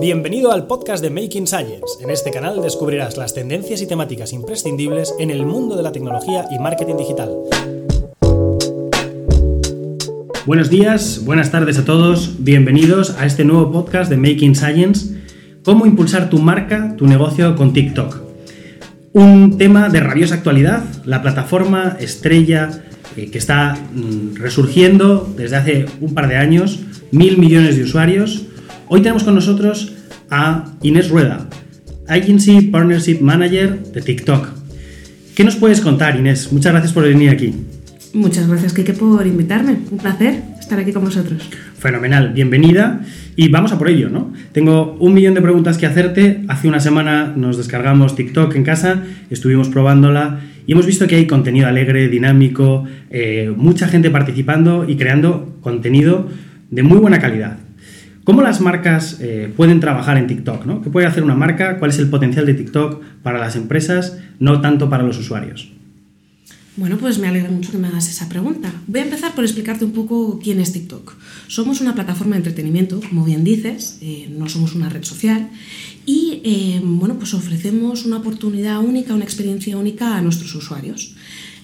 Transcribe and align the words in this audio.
Bienvenido 0.00 0.50
al 0.50 0.66
podcast 0.66 1.02
de 1.04 1.10
Making 1.10 1.46
Science. 1.46 2.02
En 2.02 2.08
este 2.08 2.30
canal 2.30 2.62
descubrirás 2.62 3.18
las 3.18 3.34
tendencias 3.34 3.82
y 3.82 3.86
temáticas 3.86 4.32
imprescindibles 4.32 5.14
en 5.18 5.30
el 5.30 5.44
mundo 5.44 5.76
de 5.76 5.82
la 5.82 5.92
tecnología 5.92 6.46
y 6.50 6.58
marketing 6.58 6.96
digital. 6.96 7.36
Buenos 10.46 10.70
días, 10.70 11.22
buenas 11.26 11.50
tardes 11.50 11.76
a 11.76 11.84
todos. 11.84 12.36
Bienvenidos 12.38 13.10
a 13.18 13.26
este 13.26 13.44
nuevo 13.44 13.70
podcast 13.70 14.08
de 14.08 14.16
Making 14.16 14.56
Science. 14.56 15.20
Cómo 15.64 15.84
impulsar 15.84 16.30
tu 16.30 16.38
marca, 16.38 16.94
tu 16.96 17.06
negocio 17.06 17.54
con 17.54 17.74
TikTok. 17.74 18.22
Un 19.12 19.58
tema 19.58 19.90
de 19.90 20.00
rabiosa 20.00 20.36
actualidad, 20.36 20.82
la 21.04 21.20
plataforma 21.20 21.98
estrella 22.00 22.84
eh, 23.18 23.30
que 23.30 23.36
está 23.36 23.74
mm, 23.74 24.36
resurgiendo 24.36 25.30
desde 25.36 25.56
hace 25.56 25.86
un 26.00 26.14
par 26.14 26.26
de 26.26 26.36
años, 26.36 26.80
mil 27.10 27.36
millones 27.36 27.76
de 27.76 27.82
usuarios. 27.82 28.46
Hoy 28.92 29.02
tenemos 29.02 29.22
con 29.22 29.36
nosotros 29.36 29.92
a 30.30 30.64
Inés 30.82 31.10
Rueda, 31.10 31.48
Agency 32.08 32.60
Partnership 32.62 33.20
Manager 33.20 33.80
de 33.84 34.02
TikTok. 34.02 34.48
¿Qué 35.36 35.44
nos 35.44 35.54
puedes 35.54 35.80
contar, 35.80 36.18
Inés? 36.18 36.52
Muchas 36.52 36.72
gracias 36.72 36.92
por 36.92 37.04
venir 37.04 37.30
aquí. 37.30 37.54
Muchas 38.14 38.48
gracias, 38.48 38.72
Kike, 38.72 38.94
por 38.94 39.24
invitarme. 39.24 39.76
Un 39.92 39.98
placer 39.98 40.42
estar 40.58 40.80
aquí 40.80 40.92
con 40.92 41.04
vosotros. 41.04 41.48
Fenomenal, 41.78 42.32
bienvenida 42.32 43.02
y 43.36 43.48
vamos 43.48 43.70
a 43.70 43.78
por 43.78 43.88
ello, 43.88 44.08
¿no? 44.08 44.32
Tengo 44.50 44.96
un 44.98 45.14
millón 45.14 45.34
de 45.34 45.40
preguntas 45.40 45.78
que 45.78 45.86
hacerte. 45.86 46.42
Hace 46.48 46.66
una 46.66 46.80
semana 46.80 47.32
nos 47.36 47.58
descargamos 47.58 48.16
TikTok 48.16 48.56
en 48.56 48.64
casa, 48.64 49.04
estuvimos 49.30 49.68
probándola 49.68 50.40
y 50.66 50.72
hemos 50.72 50.86
visto 50.86 51.06
que 51.06 51.14
hay 51.14 51.28
contenido 51.28 51.68
alegre, 51.68 52.08
dinámico, 52.08 52.86
eh, 53.10 53.54
mucha 53.56 53.86
gente 53.86 54.10
participando 54.10 54.84
y 54.88 54.96
creando 54.96 55.58
contenido 55.60 56.26
de 56.72 56.82
muy 56.82 56.98
buena 56.98 57.20
calidad. 57.20 57.69
¿Cómo 58.24 58.42
las 58.42 58.60
marcas 58.60 59.18
eh, 59.20 59.52
pueden 59.56 59.80
trabajar 59.80 60.18
en 60.18 60.26
TikTok? 60.26 60.66
¿no? 60.66 60.82
¿Qué 60.82 60.90
puede 60.90 61.06
hacer 61.06 61.22
una 61.22 61.34
marca? 61.34 61.78
¿Cuál 61.78 61.90
es 61.90 61.98
el 61.98 62.08
potencial 62.08 62.46
de 62.46 62.54
TikTok 62.54 63.02
para 63.22 63.38
las 63.38 63.56
empresas, 63.56 64.18
no 64.38 64.60
tanto 64.60 64.90
para 64.90 65.02
los 65.02 65.18
usuarios? 65.18 65.72
Bueno, 66.76 66.96
pues 66.98 67.18
me 67.18 67.28
alegra 67.28 67.50
mucho 67.50 67.72
que 67.72 67.78
me 67.78 67.88
hagas 67.88 68.08
esa 68.08 68.28
pregunta. 68.28 68.72
Voy 68.86 69.00
a 69.00 69.04
empezar 69.04 69.34
por 69.34 69.44
explicarte 69.44 69.84
un 69.84 69.92
poco 69.92 70.38
quién 70.42 70.60
es 70.60 70.72
TikTok. 70.72 71.14
Somos 71.48 71.80
una 71.80 71.94
plataforma 71.94 72.36
de 72.36 72.38
entretenimiento, 72.38 73.00
como 73.00 73.24
bien 73.24 73.42
dices, 73.42 73.98
eh, 74.00 74.32
no 74.34 74.48
somos 74.48 74.74
una 74.74 74.88
red 74.88 75.02
social 75.02 75.50
y 76.06 76.40
eh, 76.44 76.80
bueno, 76.82 77.18
pues 77.18 77.34
ofrecemos 77.34 78.06
una 78.06 78.18
oportunidad 78.18 78.78
única, 78.78 79.14
una 79.14 79.24
experiencia 79.24 79.76
única 79.76 80.16
a 80.16 80.22
nuestros 80.22 80.54
usuarios. 80.54 81.16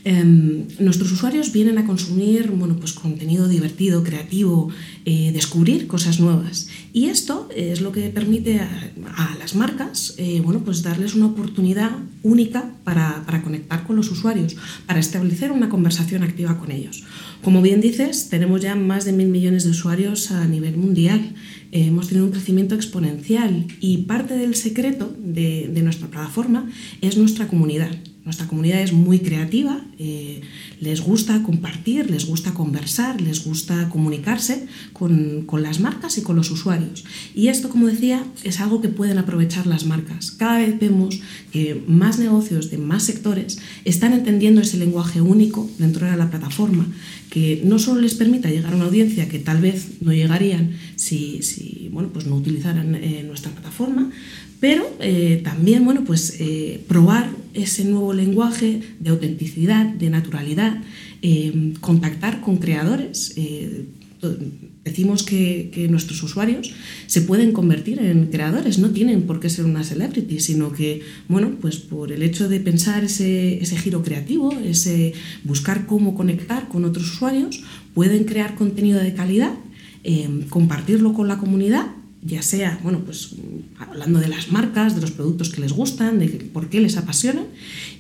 Em, 0.09 0.69
nuestros 0.79 1.11
usuarios 1.11 1.51
vienen 1.51 1.79
a 1.79 1.85
consumir 1.85 2.53
bueno, 2.53 2.77
pues 2.77 2.93
contenido 2.93 3.49
divertido, 3.49 4.05
creativo, 4.05 4.69
eh, 5.05 5.33
descubrir 5.33 5.89
cosas 5.89 6.21
nuevas. 6.21 6.69
Y 6.93 7.07
esto 7.07 7.49
es 7.57 7.81
lo 7.81 7.91
que 7.91 8.09
permite 8.11 8.61
a, 8.61 9.37
las 9.41 9.57
marcas 9.57 10.15
eh, 10.17 10.41
bueno, 10.45 10.61
pues 10.61 10.85
darles 10.85 11.17
una 11.17 11.27
oportunidad 11.27 11.91
única 12.23 12.71
para, 12.85 13.25
conectar 13.43 13.85
con 13.85 13.97
los 13.97 14.09
usuarios, 14.13 14.55
para 14.87 15.01
establecer 15.01 15.51
una 15.51 15.69
conversación 15.69 16.23
activa 16.23 16.57
con 16.57 16.71
ellos. 16.71 17.03
Como 17.43 17.61
bien 17.61 17.81
dices, 17.81 18.29
tenemos 18.29 18.63
ya 18.63 18.77
más 18.77 19.07
de 19.07 19.13
mil 19.13 19.27
millones 19.27 19.65
de 19.65 19.71
usuarios 19.71 20.31
a 20.31 20.47
nivel 20.47 20.77
mundial. 20.77 21.35
Eh, 21.73 21.87
hemos 21.87 22.07
tenido 22.07 22.27
un 22.27 22.33
crecimiento 22.33 22.77
exponencial 22.77 23.67
y 23.81 24.05
parte 24.05 24.35
del 24.35 24.55
secreto 24.55 25.13
de 25.19 25.83
nuestra 25.83 26.07
plataforma 26.07 26.71
es 27.01 27.17
nuestra 27.17 27.49
comunidad. 27.49 27.91
Nuestra 28.27 28.49
comunidad 28.49 28.81
es 28.81 28.93
muy 28.93 29.21
creativa, 29.21 29.81
eh, 30.01 30.41
les 30.81 31.01
gusta 31.01 31.45
compartir, 31.45 32.11
les 32.11 32.27
gusta 32.27 32.55
conversar, 32.55 33.21
les 33.21 33.45
gusta 33.45 33.89
comunicarse 33.89 34.67
con, 34.93 35.43
con, 35.47 35.63
las 35.63 35.79
marcas 35.79 36.19
y 36.19 36.23
con 36.23 36.35
los 36.35 36.51
usuarios. 36.51 37.05
Y 37.37 37.47
esto, 37.49 37.69
como 37.69 37.87
decía, 37.87 38.27
es 38.43 38.59
algo 38.61 38.81
que 38.81 38.89
pueden 38.89 39.19
aprovechar 39.19 39.69
las 39.69 39.87
marcas. 39.87 40.33
Cada 40.33 40.59
vez 40.59 40.77
vemos 40.81 41.21
que 41.53 41.81
más 41.87 42.19
negocios 42.19 42.69
de 42.69 42.79
más 42.79 43.05
sectores 43.05 43.61
están 43.85 44.13
entendiendo 44.13 44.61
ese 44.61 44.77
lenguaje 44.77 45.21
único 45.21 45.71
dentro 45.79 46.11
de 46.11 46.17
la 46.17 46.29
plataforma, 46.29 46.85
que 47.31 47.63
no 47.65 47.79
solo 47.79 48.01
les 48.01 48.15
permita 48.15 48.51
llegar 48.51 48.73
a 48.73 48.77
una 48.77 48.87
audiencia 48.87 49.29
que 49.29 49.39
tal 49.39 49.61
vez 49.61 50.01
no 50.01 50.13
llegarían 50.13 50.73
si, 50.97 51.45
si 51.45 51.91
bueno, 51.93 52.11
pues 52.13 52.27
no 52.27 52.35
utilizaran 52.35 52.97
eh, 52.97 53.23
nuestra 53.25 53.53
plataforma, 53.53 54.11
pero 54.61 54.91
eh, 55.01 55.41
también 55.45 55.85
bueno, 55.85 56.05
pues, 56.05 56.37
eh, 56.41 56.81
probar 56.89 57.31
ese 57.55 57.85
nuevo 57.85 58.13
lenguaje 58.13 58.81
de 59.01 59.11
autenticidad, 59.11 59.87
de 59.87 60.11
naturalidad, 60.11 60.83
eh, 61.23 61.75
contactar 61.81 62.41
con 62.41 62.57
creadores. 62.59 63.35
decimos 64.85 65.23
que, 65.23 65.71
que, 65.73 65.89
nuestros 65.89 66.23
usuarios 66.23 66.73
se 67.07 67.21
pueden 67.21 67.53
convertir 67.53 67.99
en 68.01 68.27
creadores, 68.27 68.79
no 68.79 68.91
tienen 68.91 69.23
por 69.23 69.41
qué 69.41 69.49
ser 69.51 69.65
una 69.65 69.85
celebrity, 69.85 70.41
sino 70.41 70.73
que, 70.73 71.03
bueno, 71.29 71.57
pues 71.61 71.77
por 71.77 72.13
el 72.13 72.23
hecho 72.23 72.49
de 72.49 72.61
pensar 72.61 73.05
ese, 73.05 73.63
ese 73.63 73.77
giro 73.77 74.03
creativo, 74.03 74.53
ese 74.65 75.13
buscar 75.45 75.87
cómo 75.87 76.15
conectar 76.15 76.69
con 76.69 76.85
otros 76.85 77.13
usuarios, 77.13 77.63
pueden 77.95 78.25
crear 78.25 78.55
contenido 78.55 78.99
de 79.01 79.13
calidad, 79.15 79.55
compartirlo 80.49 81.13
con 81.15 81.27
la 81.27 81.39
comunidad 81.39 81.87
ya 82.27 82.43
sea, 82.43 82.79
bueno, 82.83 83.01
pues 83.05 83.35
hablando 83.79 84.19
de 84.19 84.29
las 84.29 84.51
marcas, 84.51 84.95
de 84.95 85.01
los 85.01 85.13
productos 85.13 85.51
que 85.51 85.61
les 85.61 85.73
gustan, 85.73 86.19
de 86.19 86.29
por 86.53 86.69
qué 86.69 86.81
les 86.81 86.97
apasionan, 86.97 87.47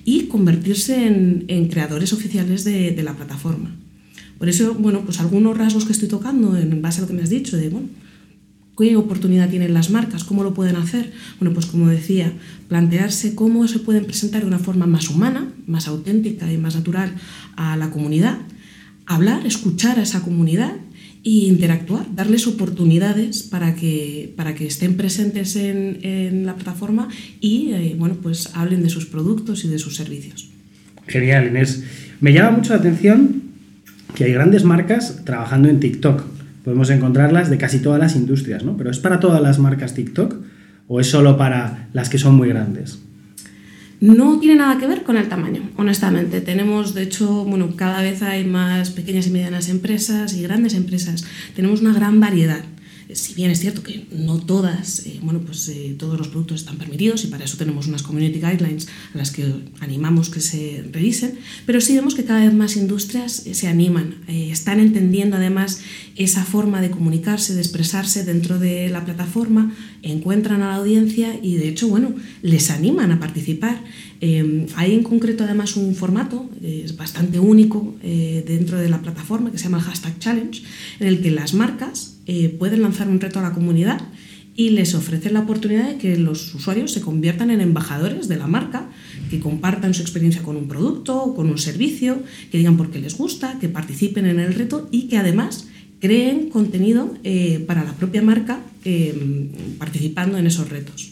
y 0.04 0.24
convertirse 0.24 1.06
en, 1.06 1.68
creadores 1.68 2.12
oficiales 2.12 2.64
de, 2.64 3.00
la 3.02 3.14
plataforma. 3.14 3.74
Por 4.38 4.48
eso, 4.48 4.74
bueno, 4.74 5.02
pues 5.04 5.20
algunos 5.20 5.56
rasgos 5.56 5.84
que 5.84 5.92
estoy 5.92 6.08
tocando 6.08 6.56
en 6.56 6.82
base 6.82 6.98
a 6.98 7.02
lo 7.02 7.06
que 7.06 7.14
me 7.14 7.22
has 7.22 7.30
dicho, 7.30 7.56
de, 7.56 7.68
bueno, 7.68 7.88
¿qué 8.76 8.96
oportunidad 8.96 9.48
tienen 9.48 9.72
las 9.72 9.90
marcas? 9.90 10.24
¿Cómo 10.24 10.42
lo 10.42 10.52
pueden 10.54 10.76
hacer? 10.76 11.12
Bueno, 11.40 11.54
pues 11.54 11.66
como 11.66 11.88
decía, 11.88 12.32
plantearse 12.68 13.34
cómo 13.34 13.66
se 13.68 13.78
pueden 13.78 14.04
presentar 14.04 14.42
de 14.42 14.48
una 14.48 14.58
forma 14.58 14.86
más 14.86 15.08
humana, 15.08 15.52
más 15.66 15.88
auténtica 15.88 16.52
y 16.52 16.58
más 16.58 16.74
natural 16.74 17.14
a 17.56 17.76
la 17.76 17.90
comunidad, 17.90 18.38
hablar, 19.06 19.46
escuchar 19.46 19.98
a 19.98 20.02
esa 20.02 20.22
comunidad 20.22 20.74
y 21.26 21.48
interactuar, 21.48 22.06
darles 22.14 22.46
oportunidades 22.46 23.42
para 23.42 23.74
que, 23.74 24.32
para 24.36 24.54
que 24.54 24.64
estén 24.64 24.96
presentes 24.96 25.56
en, 25.56 26.46
la 26.46 26.54
plataforma 26.54 27.08
y 27.40 27.72
eh, 27.72 27.96
bueno, 27.98 28.14
pues 28.22 28.50
hablen 28.54 28.84
de 28.84 28.90
sus 28.90 29.06
productos 29.06 29.64
y 29.64 29.68
de 29.68 29.80
sus 29.80 29.96
servicios. 29.96 30.48
Genial, 31.08 31.48
Inés. 31.48 31.82
Me 32.20 32.32
llama 32.32 32.52
mucho 32.58 32.74
la 32.74 32.78
atención 32.78 33.42
que 34.14 34.22
hay 34.22 34.32
grandes 34.32 34.62
marcas 34.62 35.24
trabajando 35.24 35.68
en 35.68 35.80
TikTok. 35.80 36.22
Podemos 36.64 36.90
encontrarlas 36.90 37.50
de 37.50 37.58
casi 37.58 37.80
todas 37.80 37.98
las 37.98 38.14
industrias, 38.14 38.62
¿no? 38.62 38.76
Pero 38.76 38.92
¿es 38.92 39.00
para 39.00 39.18
todas 39.18 39.42
las 39.42 39.58
marcas 39.58 39.94
TikTok 39.94 40.36
o 40.86 41.00
es 41.00 41.08
solo 41.08 41.36
para 41.36 41.88
las 41.92 42.08
que 42.08 42.18
son 42.18 42.36
muy 42.36 42.50
grandes? 42.50 43.00
No 44.00 44.38
tiene 44.38 44.56
nada 44.56 44.78
que 44.78 44.86
ver 44.86 45.04
con 45.04 45.16
el 45.16 45.28
tamaño, 45.28 45.70
honestamente. 45.76 46.40
Tenemos, 46.42 46.94
de 46.94 47.02
hecho, 47.02 47.44
bueno, 47.44 47.74
cada 47.76 48.02
vez 48.02 48.22
hay 48.22 48.44
más 48.44 48.90
pequeñas 48.90 49.26
y 49.26 49.30
medianas 49.30 49.68
empresas 49.68 50.34
y 50.34 50.42
grandes 50.42 50.74
empresas. 50.74 51.24
Tenemos 51.54 51.80
una 51.80 51.94
gran 51.94 52.20
variedad 52.20 52.62
si 53.12 53.34
bien 53.34 53.50
es 53.50 53.60
cierto 53.60 53.82
que 53.82 54.06
no 54.10 54.38
todas, 54.38 55.06
eh, 55.06 55.20
bueno, 55.22 55.40
pues 55.40 55.68
eh, 55.68 55.94
todos 55.98 56.18
los 56.18 56.28
productos 56.28 56.60
están 56.60 56.76
permitidos 56.76 57.24
y 57.24 57.28
para 57.28 57.44
eso 57.44 57.56
tenemos 57.56 57.86
unas 57.86 58.02
community 58.02 58.40
guidelines 58.40 58.88
a 59.14 59.18
las 59.18 59.30
que 59.30 59.46
animamos 59.80 60.28
que 60.28 60.40
se 60.40 60.84
revisen, 60.92 61.38
pero 61.66 61.80
sí 61.80 61.94
vemos 61.94 62.14
que 62.14 62.24
cada 62.24 62.44
vez 62.44 62.52
más 62.52 62.76
industrias 62.76 63.46
eh, 63.46 63.54
se 63.54 63.68
animan, 63.68 64.16
están 64.26 64.80
entendiendo 64.80 65.36
además 65.36 65.80
esa 66.16 66.44
forma 66.44 66.80
de 66.80 66.90
comunicarse, 66.90 67.54
de 67.54 67.60
expresarse 67.60 68.24
dentro 68.24 68.58
de 68.58 68.88
la 68.88 69.04
plataforma, 69.04 69.74
encuentran 70.02 70.62
a 70.62 70.68
la 70.68 70.76
audiencia 70.76 71.38
y 71.40 71.56
de 71.56 71.68
hecho, 71.68 71.88
bueno, 71.88 72.14
les 72.42 72.70
animan 72.70 73.12
a 73.12 73.20
participar. 73.20 73.82
Hay 74.20 74.94
en 74.94 75.02
concreto 75.02 75.44
además 75.44 75.76
un 75.76 75.94
formato, 75.94 76.48
es 76.62 76.96
bastante 76.96 77.38
único 77.38 77.94
dentro 78.02 78.78
de 78.78 78.88
la 78.88 79.02
plataforma 79.02 79.50
que 79.50 79.58
se 79.58 79.64
llama 79.64 79.78
el 79.78 79.84
hashtag 79.84 80.18
challenge, 80.18 80.62
en 81.00 81.08
el 81.08 81.20
que 81.20 81.30
las 81.30 81.54
marcas 81.54 82.16
eh, 82.26 82.48
pueden 82.48 82.82
lanzar 82.82 83.08
un 83.08 83.20
reto 83.20 83.38
a 83.38 83.42
la 83.42 83.52
comunidad 83.52 84.00
y 84.56 84.70
les 84.70 84.94
ofrecen 84.94 85.34
la 85.34 85.40
oportunidad 85.40 85.88
de 85.88 85.96
que 85.96 86.16
los 86.16 86.52
usuarios 86.54 86.90
se 86.90 87.00
conviertan 87.00 87.50
en 87.50 87.60
embajadores 87.60 88.26
de 88.26 88.36
la 88.36 88.48
marca, 88.48 88.88
que 89.30 89.38
compartan 89.38 89.94
su 89.94 90.02
experiencia 90.02 90.42
con 90.42 90.56
un 90.56 90.66
producto 90.66 91.22
o 91.22 91.36
con 91.36 91.48
un 91.48 91.58
servicio, 91.58 92.22
que 92.50 92.58
digan 92.58 92.76
por 92.76 92.90
qué 92.90 92.98
les 92.98 93.16
gusta, 93.16 93.58
que 93.60 93.68
participen 93.68 94.26
en 94.26 94.40
el 94.40 94.54
reto 94.54 94.88
y 94.90 95.08
que 95.08 95.18
además 95.18 95.68
creen 96.00 96.48
contenido 96.50 97.14
eh, 97.22 97.62
para 97.66 97.84
la 97.84 97.92
propia 97.92 98.22
marca 98.22 98.60
eh, 98.84 99.14
participando 99.78 100.36
en 100.38 100.46
esos 100.48 100.68
retos. 100.68 101.10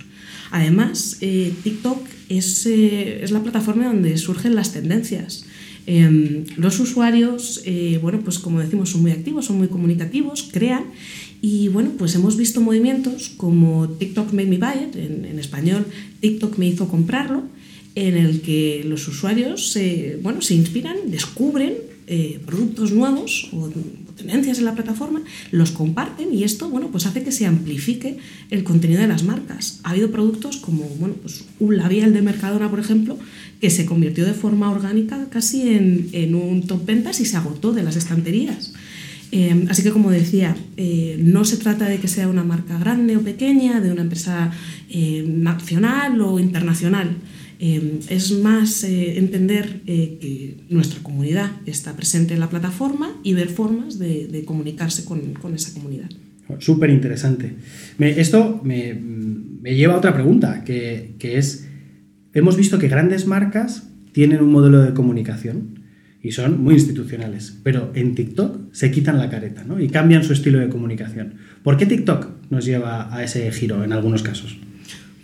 Además, 0.55 1.17
TikTok 1.19 1.99
es, 2.29 2.65
es, 2.67 3.33
la 3.33 3.43
plataforma 3.43 3.87
donde 3.87 4.17
surgen 4.19 4.55
las 4.55 4.73
tendencias. 4.73 5.47
Em, 5.87 6.45
los 6.56 6.79
usuarios, 6.79 7.61
eh, 7.65 7.99
bueno, 8.01 8.21
pues 8.21 8.39
como 8.39 8.61
decimos, 8.61 8.91
son 8.91 9.03
muy 9.03 9.11
activos, 9.11 9.47
son 9.47 9.59
muy 9.59 9.67
comunicativos, 9.67 10.49
crean 10.53 10.85
y 11.43 11.67
bueno, 11.69 11.91
pues 11.99 12.15
hemos 12.15 12.37
visto 12.37 12.61
movimientos 12.61 13.33
como 13.37 13.89
TikTok 13.89 14.33
Made 14.33 14.47
Me 14.47 14.59
Buy 14.59 14.85
It, 14.85 14.97
en, 14.97 15.39
español 15.41 15.87
TikTok 16.21 16.57
me 16.57 16.69
hizo 16.69 16.87
comprarlo, 16.87 17.43
en 17.97 18.17
el 18.17 18.43
que 18.43 18.85
los 18.87 19.09
usuarios 19.09 19.77
bueno, 20.23 20.41
se 20.41 20.55
inspiran, 20.55 20.97
descubren 21.09 21.75
eh, 22.07 22.39
productos 22.47 22.93
nuevos 22.93 23.49
o 23.53 23.69
tendencias 24.16 24.58
en 24.58 24.64
la 24.64 24.75
plataforma, 24.75 25.22
los 25.50 25.70
comparten 25.70 26.32
y 26.32 26.44
esto, 26.44 26.69
bueno, 26.69 26.88
pues 26.88 27.06
hace 27.06 27.22
que 27.22 27.32
se 27.32 27.46
amplifique 27.46 28.19
el 28.50 28.64
contenido 28.64 29.00
de 29.00 29.08
las 29.08 29.25
marcas. 29.25 29.81
Ha 29.82 29.90
habido 29.90 30.11
productos 30.11 30.58
como, 30.58 30.84
bueno, 30.99 31.14
pues 31.20 31.44
un 31.61 31.76
labial 31.76 32.12
de 32.12 32.22
Mercadona, 32.22 32.70
por 32.70 32.81
ejemplo, 32.81 33.19
que 33.61 33.70
se 33.70 33.87
convirtió 33.87 34.25
de 34.25 34.34
forma 34.34 34.70
orgánica 34.70 35.26
casi 35.31 35.69
en, 35.69 36.08
en 36.12 36.34
un 36.34 36.66
top 36.66 36.84
ventas 36.84 37.20
y 37.20 37.25
se 37.25 37.37
agotó 37.37 37.72
de 37.72 37.82
las 37.82 37.96
estanterías. 37.96 38.72
Eh, 39.37 39.66
así 39.69 39.82
que, 39.82 39.90
como 39.90 40.12
decía, 40.12 40.56
eh, 40.76 41.16
no 41.20 41.44
se 41.44 41.56
trata 41.56 41.88
de 41.88 41.99
que 41.99 42.06
sea 42.06 42.28
una 42.28 42.44
marca 42.44 42.78
grande 42.78 43.16
o 43.16 43.20
pequeña, 43.20 43.81
de 43.81 43.90
una 43.90 44.02
empresa 44.02 44.52
eh, 44.88 45.25
nacional 45.26 46.20
o 46.20 46.38
internacional. 46.38 47.16
Es 47.59 48.33
más 48.33 48.85
entender 48.85 49.83
que 49.85 50.56
nuestra 50.69 51.03
comunidad 51.03 51.53
está 51.67 51.97
presente 51.97 52.35
en 52.35 52.41
la 52.41 52.51
plataforma 52.51 53.21
y 53.23 53.35
ver 53.35 53.49
formas 53.49 53.99
de, 53.99 54.43
comunicarse 54.47 55.05
con, 55.05 55.35
con, 55.35 55.55
esa 55.55 55.73
comunidad. 55.73 56.11
Súper 56.59 56.91
interesante. 56.91 57.55
esto 57.99 58.61
me, 58.65 58.95
me, 58.95 59.75
lleva 59.75 59.95
a 59.95 59.99
otra 59.99 60.15
pregunta, 60.15 60.65
que, 60.65 61.15
que 61.19 61.39
es, 61.39 61.69
hemos 62.33 62.56
visto 62.56 62.79
que 62.79 62.89
grandes 62.89 63.27
marcas 63.27 63.89
tienen 64.12 64.43
un 64.43 64.53
modelo 64.53 64.83
de 64.83 64.95
comunicación 64.95 65.81
y 66.25 66.33
son 66.33 66.62
muy 66.62 66.75
institucionales. 66.75 67.59
Pero 67.62 67.93
en 67.95 68.15
TikTok 68.15 68.73
se 68.73 68.91
quitan 68.91 69.19
la 69.19 69.29
careta 69.29 69.62
¿no? 69.65 69.79
y 69.79 69.89
cambian 69.89 70.25
su 70.25 70.33
estilo 70.33 70.59
de 70.59 70.71
comunicación. 70.71 71.35
¿Por 71.62 71.77
qué 71.77 71.85
TikTok 71.85 72.50
nos 72.50 72.65
lleva 72.65 73.15
a 73.15 73.23
ese 73.23 73.53
giro 73.53 73.85
en 73.85 73.93
algunos 73.93 74.23
casos? 74.23 74.59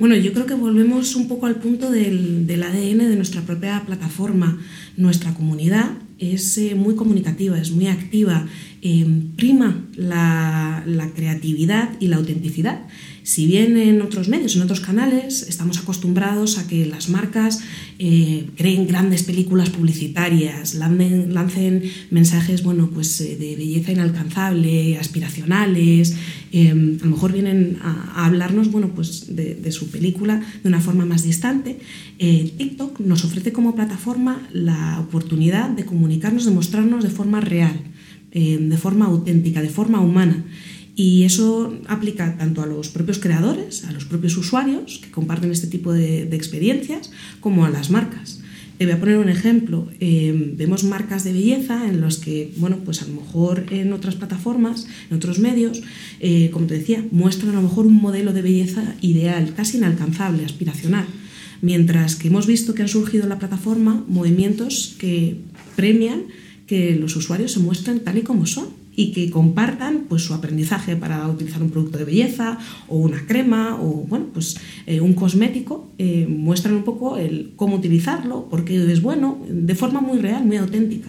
Bueno, 0.01 0.17
yo 0.17 0.33
creo 0.33 0.47
que 0.47 0.55
volvemos 0.55 1.15
un 1.15 1.29
poco 1.29 1.45
al 1.45 1.57
punto 1.57 1.91
del, 1.91 2.47
ADN 2.51 3.11
de 3.11 3.17
nuestra 3.17 3.43
propia 3.43 3.83
plataforma. 3.85 4.59
Nuestra 4.97 5.35
comunidad 5.35 5.91
es 6.19 6.57
eh, 6.57 6.75
muy 6.75 6.95
comunicativa, 6.95 7.61
es 7.61 7.71
muy 7.71 7.87
activa, 7.87 8.47
eh, 8.81 9.07
prima 9.37 9.85
la 9.99 11.11
creatividad 11.15 11.91
y 12.01 12.07
la 12.07 12.17
autenticidad. 12.17 12.81
Si 13.31 13.47
bien 13.47 13.77
en 13.77 14.03
otros 14.03 14.29
medios, 14.29 14.57
en 14.57 14.63
otros 14.63 14.81
canales, 14.81 15.47
estamos 15.49 15.79
acostumbrados 15.79 16.59
a 16.59 16.67
que 16.67 16.85
las 16.85 17.09
marcas 17.09 17.61
eh, 18.01 18.49
creen 18.57 18.89
grandes 18.89 19.23
películas 19.23 19.71
publicitarias, 19.71 20.75
lancen, 20.75 21.85
mensajes 22.11 22.65
bueno, 22.65 22.91
pues, 22.93 23.21
eh, 23.21 23.37
de 23.37 23.55
belleza 23.55 23.93
inalcanzable, 23.93 24.99
aspiracionales, 24.99 26.17
eh, 26.51 26.71
a 26.71 27.05
lo 27.05 27.11
mejor 27.13 27.33
vienen 27.33 27.79
a, 27.83 28.27
hablarnos 28.27 28.73
bueno, 28.73 28.89
pues 28.97 29.37
de, 29.37 29.55
de, 29.55 29.71
su 29.71 29.93
película 29.93 30.45
de 30.65 30.69
una 30.69 30.81
forma 30.81 31.07
más 31.07 31.23
distante. 31.23 31.79
TikTok 32.19 32.99
nos 32.99 33.25
ofrece 33.25 33.53
como 33.53 33.77
plataforma 33.77 34.49
la 34.53 34.99
oportunidad 34.99 35.71
de 35.71 35.85
comunicarnos, 35.85 36.47
de 36.47 36.51
mostrarnos 36.51 37.05
de 37.05 37.11
forma 37.11 37.41
real, 37.41 37.81
de 38.33 38.77
forma 38.77 39.07
auténtica, 39.07 39.63
de 39.63 39.69
forma 39.69 40.01
humana. 40.01 40.45
Y 40.97 41.25
eso 41.25 41.79
aplica 41.87 42.37
tanto 42.37 42.63
a 42.63 42.67
los 42.67 42.89
propios 42.89 43.19
creadores, 43.19 43.85
a 43.85 43.93
los 43.93 44.05
propios 44.05 44.37
usuarios 44.37 45.01
que 45.03 45.11
comparten 45.11 45.51
este 45.51 45.67
tipo 45.67 45.93
de, 45.93 46.23
experiencias, 46.35 47.11
como 47.41 47.65
a 47.65 47.71
las 47.71 47.91
marcas. 47.91 48.41
Te 48.79 48.87
voy 48.87 48.95
a 48.95 49.01
poner 49.01 49.19
un 49.19 49.29
ejemplo. 49.29 49.89
Eh, 50.01 50.55
vemos 50.57 50.85
marcas 50.85 51.23
de 51.23 51.35
belleza 51.35 51.87
en 51.87 52.01
las 52.01 52.17
que, 52.17 52.53
bueno, 52.57 52.79
pues 52.85 53.03
a 53.03 53.07
lo 53.07 53.21
mejor 53.21 53.67
en 53.71 53.93
otras 53.93 54.15
plataformas, 54.15 54.87
en 55.11 55.17
otros 55.17 55.39
medios, 55.39 55.83
eh, 56.19 56.51
como 56.51 56.67
te 56.67 56.79
decía, 56.79 57.05
muestran 57.11 57.53
a 57.53 57.57
lo 57.57 57.63
mejor 57.63 57.87
un 57.87 57.95
modelo 57.95 58.33
de 58.33 58.43
belleza 58.43 58.95
ideal, 59.03 59.53
casi 59.55 59.77
inalcanzable, 59.77 60.47
aspiracional. 60.47 61.07
Mientras 61.63 62.17
que 62.17 62.29
hemos 62.29 62.47
visto 62.47 62.75
que 62.75 62.83
han 62.83 62.89
surgido 62.89 63.25
en 63.25 63.29
la 63.29 63.39
plataforma 63.39 64.03
movimientos 64.09 64.97
que 64.99 65.37
premian 65.77 66.25
que 66.67 66.97
los 66.97 67.17
usuarios 67.17 67.53
se 67.53 67.61
muestren 67.61 68.01
tal 68.01 68.17
y 68.17 68.23
como 68.23 68.47
son 68.47 68.80
y 68.97 69.13
que 69.13 69.31
compartan 69.31 70.07
pues, 70.09 70.23
su 70.23 70.35
aprendizaje 70.35 70.97
para 70.97 71.27
utilizar 71.29 71.63
un 71.63 71.71
producto 71.71 71.99
de 71.99 72.05
belleza 72.05 72.59
o 72.89 72.99
una 72.99 73.25
crema 73.27 73.79
o 73.81 74.05
bueno, 74.09 74.27
pues, 74.33 74.57
eh, 74.87 75.01
un 75.01 75.15
cosmético, 75.15 75.91
eh, 75.99 76.27
muestran 76.29 76.75
un 76.75 76.83
poco 76.83 77.17
el 77.17 77.53
cómo 77.57 77.77
utilizarlo, 77.77 78.49
por 78.49 78.65
qué 78.65 78.93
es 78.93 79.03
bueno, 79.03 79.41
de 79.49 79.75
forma 79.75 80.01
muy 80.01 80.19
real, 80.19 80.45
muy 80.45 80.57
auténtica. 80.57 81.09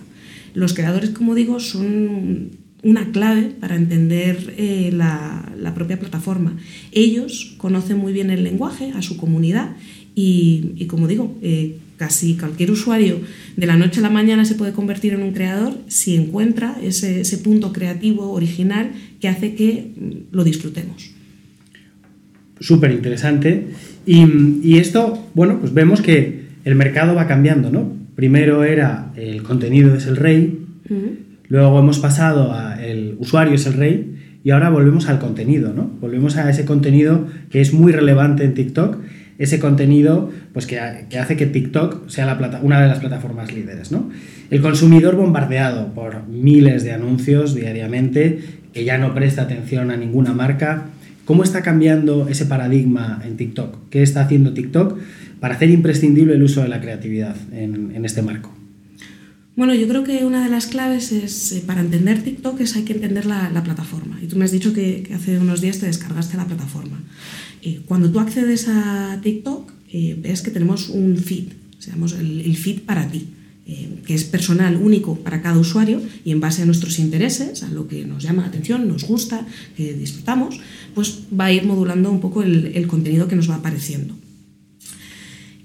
Los 0.54 0.74
creadores, 0.74 1.12
como 1.12 1.34
digo, 1.36 1.60
son 1.60 2.52
una 2.84 3.12
clave 3.12 3.44
para 3.60 3.76
entender 3.76 4.54
eh, 4.58 4.90
la, 4.94 5.54
la, 5.58 5.74
propia 5.74 6.00
plataforma. 6.00 6.58
Ellos 6.92 7.56
conocen 7.58 7.98
muy 7.98 8.12
bien 8.12 8.32
el 8.32 8.44
lenguaje 8.44 8.92
a 8.96 9.02
su 9.02 9.18
comunidad 9.18 9.76
y, 10.16 10.74
y 10.76 10.86
como 10.88 11.08
digo, 11.08 11.36
casi 12.02 12.36
cualquier 12.36 12.72
usuario 12.72 13.20
de 13.56 13.68
la 13.68 13.78
noche 13.78 14.00
a 14.00 14.02
la 14.02 14.10
mañana 14.10 14.44
se 14.44 14.56
puede 14.56 14.72
convertir 14.72 15.14
en 15.14 15.22
un 15.22 15.34
creador 15.34 15.74
si 15.86 16.16
encuentra 16.16 16.76
ese, 16.82 17.38
punto 17.38 17.72
creativo 17.72 18.32
original 18.32 18.90
que 19.20 19.28
hace 19.28 19.54
que 19.54 19.92
mm, 19.96 20.36
lo 20.36 20.44
disfrutemos. 20.44 21.12
Súper 22.60 22.90
interesante. 22.90 23.68
Y, 24.08 24.78
esto, 24.80 25.30
bueno, 25.36 25.60
pues 25.60 25.76
vemos 25.76 26.02
que 26.02 26.46
el 26.66 26.74
mercado 26.74 27.14
va 27.14 27.28
cambiando, 27.28 27.70
¿no? 27.70 27.94
Primero 28.16 28.64
era 28.64 29.14
el 29.16 29.44
contenido 29.44 29.94
es 29.94 30.08
el 30.08 30.16
rey, 30.16 30.58
luego 31.50 31.80
hemos 31.80 32.00
pasado 32.00 32.52
a 32.52 32.84
el 32.84 33.16
usuario 33.20 33.54
es 33.54 33.68
el 33.68 33.74
rey 33.74 34.40
y 34.44 34.50
ahora 34.50 34.72
volvemos 34.72 35.08
al 35.08 35.20
contenido, 35.20 35.72
¿no? 35.72 35.92
Volvemos 36.02 36.36
a 36.38 36.50
ese 36.50 36.66
contenido 36.66 37.28
que 37.52 37.62
es 37.62 37.74
muy 37.74 37.92
relevante 37.92 38.44
en 38.44 38.56
TikTok 38.56 38.98
ese 39.42 39.58
contenido 39.58 40.30
pues 40.54 40.68
que, 40.68 40.80
hace 40.80 41.36
que 41.36 41.48
TikTok 41.48 42.08
sea 42.08 42.28
la 42.28 42.38
plata, 42.38 42.60
una 42.62 42.80
de 42.80 42.88
las 42.88 43.00
plataformas 43.00 43.52
líderes. 43.52 43.92
¿no? 43.92 44.12
El 44.52 44.62
consumidor 44.62 45.16
bombardeado 45.16 45.96
por 45.96 46.28
miles 46.28 46.84
de 46.84 46.92
anuncios 46.92 47.56
diariamente, 47.56 48.40
que 48.72 48.86
ya 48.86 49.00
no 49.00 49.16
presta 49.16 49.42
atención 49.42 49.90
a 49.90 49.98
ninguna 49.98 50.34
marca. 50.34 50.90
¿Cómo 51.26 51.44
está 51.44 51.64
cambiando 51.64 52.28
ese 52.28 52.46
paradigma 52.46 53.20
en 53.26 53.36
TikTok? 53.36 53.90
¿Qué 53.90 54.04
está 54.04 54.22
haciendo 54.22 54.54
TikTok 54.54 55.00
para 55.40 55.56
hacer 55.56 55.72
imprescindible 55.72 56.36
el 56.36 56.44
uso 56.44 56.62
de 56.62 56.68
la 56.70 56.80
creatividad 56.80 57.36
en, 57.52 58.06
este 58.06 58.22
marco? 58.22 58.61
Bueno, 59.62 59.76
yo 59.76 59.88
creo 59.88 60.04
que 60.04 60.26
una 60.26 60.44
de 60.44 60.50
las 60.50 60.66
claves 60.66 61.12
es, 61.12 61.52
eh, 61.52 61.64
para 61.64 61.82
entender 61.82 62.24
TikTok 62.24 62.60
es 62.62 62.76
hay 62.76 62.82
que 62.82 62.94
entender 62.94 63.28
la, 63.28 63.64
plataforma. 63.64 64.20
Y 64.20 64.26
tú 64.26 64.36
me 64.36 64.46
has 64.46 64.52
dicho 64.52 64.74
que, 64.74 65.08
hace 65.14 65.38
unos 65.38 65.62
días 65.62 65.78
te 65.78 65.86
descargaste 65.86 66.36
la 66.36 66.48
plataforma. 66.48 67.00
Eh, 67.62 67.82
cuando 67.86 68.10
tú 68.12 68.20
accedes 68.20 68.68
a 68.68 69.20
TikTok, 69.22 69.72
eh, 69.94 70.18
ves 70.20 70.42
que 70.42 70.50
tenemos 70.50 70.90
un 70.90 71.16
feed, 71.16 71.50
digamos, 71.80 72.14
el, 72.14 72.58
feed 72.58 72.80
para 72.88 73.08
ti, 73.12 73.28
que 74.04 74.16
es 74.16 74.24
personal, 74.24 74.78
único 74.78 75.20
para 75.20 75.44
cada 75.44 75.60
usuario 75.60 76.02
y 76.26 76.32
en 76.32 76.40
base 76.40 76.64
a 76.64 76.66
nuestros 76.66 76.98
intereses, 76.98 77.62
a 77.62 77.70
lo 77.70 77.88
que 77.88 78.04
nos 78.04 78.24
llama 78.24 78.42
la 78.42 78.48
atención, 78.48 78.88
nos 78.88 79.04
gusta, 79.04 79.46
que 79.78 79.94
disfrutamos, 79.94 80.60
pues 80.96 81.20
va 81.40 81.46
a 81.46 81.54
ir 81.54 81.66
modulando 81.66 82.10
un 82.10 82.20
poco 82.20 82.42
el 82.42 82.88
contenido 82.88 83.28
que 83.28 83.36
nos 83.36 83.48
va 83.48 83.58
apareciendo. 83.58 84.18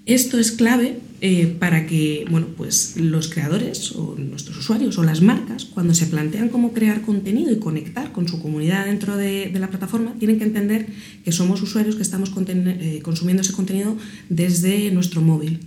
Esto 0.04 0.38
es 0.38 0.52
clave 0.52 1.00
eh, 1.28 1.49
para 1.59 1.88
que 1.88 2.25
bueno, 2.30 2.47
pues 2.56 2.95
los 2.97 3.26
creadores 3.26 3.90
o 3.97 4.14
nuestros 4.16 4.59
usuarios 4.59 4.97
o 4.97 5.02
las 5.02 5.23
marcas, 5.23 5.64
cuando 5.64 5.92
se 5.92 6.06
plantean 6.06 6.50
cómo 6.50 6.73
crear 6.73 7.02
contenido 7.02 7.50
y 7.50 7.56
conectar 7.56 8.12
con 8.12 8.28
su 8.28 8.40
comunidad 8.40 8.87
dentro 8.87 9.16
de, 9.16 9.50
la 9.59 9.68
plataforma, 9.68 10.14
tienen 10.21 10.38
que 10.38 10.45
entender 10.45 10.87
que 11.25 11.33
somos 11.33 11.61
usuarios 11.62 11.97
que 11.97 12.02
estamos 12.02 12.30
eh, 12.37 13.00
consumiendo 13.02 13.42
ese 13.42 13.54
contenido 13.54 13.97
desde 14.28 14.92
nuestro 14.92 15.21
móvil, 15.21 15.59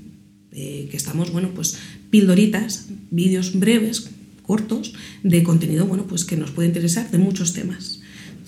eh, 0.53 0.87
que 0.89 0.95
estamos, 0.95 1.33
bueno, 1.33 1.49
pues 1.53 1.77
pildoritas, 2.09 2.87
vídeos 3.11 3.59
breves, 3.59 4.11
cortos, 4.43 4.93
de 5.23 5.43
contenido 5.43 5.87
bueno, 5.87 6.05
pues 6.07 6.23
que 6.23 6.37
nos 6.37 6.51
puede 6.51 6.69
interesar 6.69 7.11
de 7.11 7.17
muchos 7.17 7.51
temas. 7.51 7.98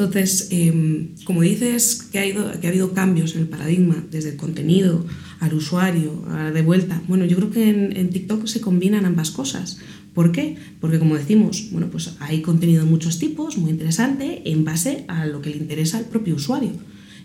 Entonces, 0.03 0.47
em, 0.49 1.09
como 1.25 1.43
dices 1.43 2.07
que 2.11 2.19
ha, 2.19 2.59
que 2.59 2.67
ha 2.67 2.69
habido 2.69 2.93
cambios 2.93 3.35
en 3.35 3.41
el 3.41 3.47
paradigma 3.47 4.03
desde 4.09 4.29
el 4.29 4.35
contenido 4.35 5.05
al 5.39 5.53
usuario, 5.53 6.23
de 6.53 6.61
vuelta. 6.61 7.01
Bueno, 7.07 7.25
yo 7.25 7.37
creo 7.37 7.51
que 7.51 7.69
en, 7.69 8.09
TikTok 8.09 8.47
se 8.47 8.61
combinan 8.61 9.05
ambas 9.05 9.31
cosas. 9.31 9.77
¿Por 10.13 10.31
qué? 10.31 10.55
Porque 10.79 10.99
como 10.99 11.15
decimos, 11.15 11.69
bueno, 11.71 11.89
pues 11.91 12.15
hay 12.19 12.41
contenido 12.41 12.83
de 12.83 12.89
muchos 12.89 13.19
tipos, 13.19 13.57
muy 13.57 13.71
interesante, 13.71 14.41
en 14.45 14.65
base 14.65 15.05
a 15.07 15.25
lo 15.25 15.41
que 15.41 15.51
le 15.51 15.57
interesa 15.57 15.97
al 15.97 16.05
propio 16.05 16.35
usuario. 16.35 16.71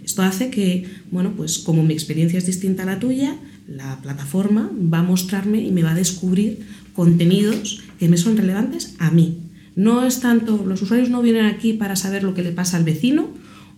Esto 0.05 0.23
hace 0.23 0.51
que, 0.51 0.87
bueno, 1.11 1.33
pues 1.37 1.59
como 1.59 1.83
mi 1.83 1.95
experiencia 1.95 2.39
es 2.39 2.47
distinta 2.47 2.85
a 2.85 2.87
la 2.87 2.99
tuya, 2.99 3.37
la 3.67 4.01
plataforma 4.03 4.71
va 4.73 5.01
a 5.01 5.03
mostrarme 5.03 5.61
y 5.61 5.73
me 5.73 5.83
va 5.83 5.93
a 5.93 5.95
descubrir 5.95 6.61
contenidos 6.95 7.83
que 7.99 8.09
me 8.09 8.17
son 8.17 8.37
relevantes 8.37 8.95
a 8.99 9.11
mí. 9.11 9.46
No 9.77 10.05
es 10.05 10.21
tanto, 10.21 10.65
los 10.67 10.83
usuarios 10.83 11.11
no 11.11 11.23
vienen 11.23 11.45
aquí 11.45 11.75
para 11.75 11.95
saber 11.95 12.25
lo 12.25 12.35
que 12.35 12.43
le 12.43 12.51
pasa 12.51 12.77
al 12.77 12.85
vecino 12.85 13.29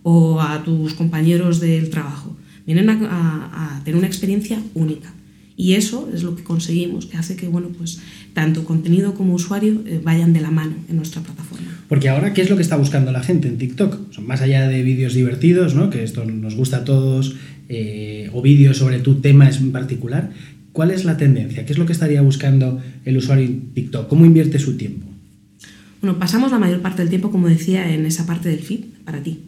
o 0.01 0.41
a 0.41 0.63
tus 0.63 0.93
compañeros 0.93 1.59
del 1.59 1.89
trabajo 1.89 2.35
vienen 2.65 2.89
a, 2.89 3.81
tener 3.83 3.97
una 3.97 4.05
experiencia 4.05 4.61
única. 4.75 5.11
Y 5.57 5.73
eso 5.73 6.09
es 6.13 6.21
lo 6.21 6.35
que 6.35 6.43
conseguimos, 6.43 7.07
que 7.07 7.17
hace 7.17 7.35
que 7.35 7.47
bueno, 7.47 7.69
pues, 7.75 7.99
tanto 8.33 8.63
contenido 8.63 9.15
como 9.15 9.33
usuario 9.33 9.81
eh, 9.87 9.99
vayan 10.03 10.33
de 10.33 10.39
la 10.39 10.51
mano 10.51 10.75
en 10.87 10.95
nuestra 10.95 11.21
plataforma. 11.21 11.67
Porque 11.89 12.09
ahora, 12.09 12.33
¿qué 12.33 12.41
es 12.41 12.49
lo 12.49 12.55
que 12.55 12.61
está 12.61 12.77
buscando 12.77 13.11
la 13.11 13.23
gente 13.23 13.47
en 13.47 13.57
TikTok? 13.57 14.13
Son 14.13 14.27
más 14.27 14.41
allá 14.41 14.67
de 14.67 14.83
vídeos 14.83 15.15
divertidos, 15.15 15.73
¿no? 15.73 15.89
que 15.89 16.03
esto 16.03 16.23
nos 16.25 16.55
gusta 16.55 16.77
a 16.77 16.83
todos, 16.85 17.35
eh, 17.67 18.29
o 18.33 18.41
vídeos 18.41 18.77
sobre 18.77 18.99
tu 18.99 19.15
tema 19.15 19.49
en 19.49 19.71
particular. 19.71 20.29
¿Cuál 20.71 20.91
es 20.91 21.03
la 21.03 21.17
tendencia? 21.17 21.65
¿Qué 21.65 21.73
es 21.73 21.79
lo 21.79 21.87
que 21.87 21.93
estaría 21.93 22.21
buscando 22.21 22.79
el 23.03 23.17
usuario 23.17 23.45
en 23.45 23.73
TikTok? 23.73 24.07
¿Cómo 24.07 24.25
invierte 24.25 24.59
su 24.59 24.77
tiempo? 24.77 25.08
Bueno, 26.01 26.17
pasamos 26.17 26.51
la 26.51 26.59
mayor 26.59 26.81
parte 26.81 27.01
del 27.01 27.09
tiempo, 27.09 27.29
como 27.31 27.49
decía, 27.49 27.93
en 27.93 28.05
esa 28.05 28.25
parte 28.25 28.49
del 28.49 28.59
feed 28.59 28.85
para 29.03 29.21
ti. 29.21 29.39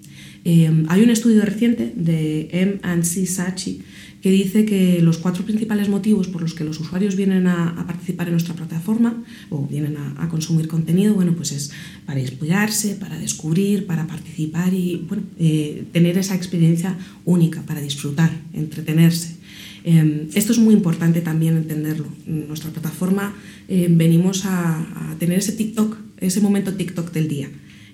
Eh, 0.43 0.85
hay 0.89 1.01
un 1.03 1.09
estudio 1.09 1.41
reciente 1.45 1.93
de 1.95 2.49
M. 2.51 3.03
Sachi 3.03 3.81
que 4.21 4.29
dice 4.29 4.65
que 4.65 5.01
los 5.01 5.17
cuatro 5.17 5.43
principales 5.43 5.89
motivos 5.89 6.27
por 6.27 6.41
los 6.41 6.53
que 6.53 6.63
los 6.63 6.79
usuarios 6.79 7.15
vienen 7.15 7.47
a, 7.47 7.83
participar 7.87 8.27
en 8.27 8.33
nuestra 8.33 8.53
plataforma 8.53 9.23
o 9.49 9.65
vienen 9.65 9.97
a, 9.97 10.29
consumir 10.29 10.67
contenido, 10.67 11.15
bueno, 11.15 11.33
pues 11.35 11.51
es 11.51 11.71
para 12.05 12.19
inspirarse, 12.19 12.95
para 12.95 13.17
descubrir, 13.17 13.87
para 13.87 14.05
participar 14.05 14.73
y 14.73 15.05
bueno, 15.07 15.23
eh, 15.39 15.85
tener 15.91 16.17
esa 16.17 16.35
experiencia 16.35 16.97
única, 17.25 17.63
para 17.63 17.81
disfrutar, 17.81 18.31
entretenerse. 18.53 19.37
Eh, 19.83 20.27
esto 20.35 20.51
es 20.51 20.59
muy 20.59 20.75
importante 20.75 21.21
también 21.21 21.57
entenderlo. 21.57 22.07
En 22.27 22.47
nuestra 22.47 22.69
plataforma 22.69 23.33
eh, 23.67 23.87
venimos 23.89 24.45
a, 24.45 24.79
a 24.79 25.15
tener 25.17 25.39
ese 25.39 25.53
TikTok, 25.53 25.97
ese 26.21 26.41
momento 26.41 26.73
TikTok 26.73 27.11
del 27.11 27.27
día 27.27 27.49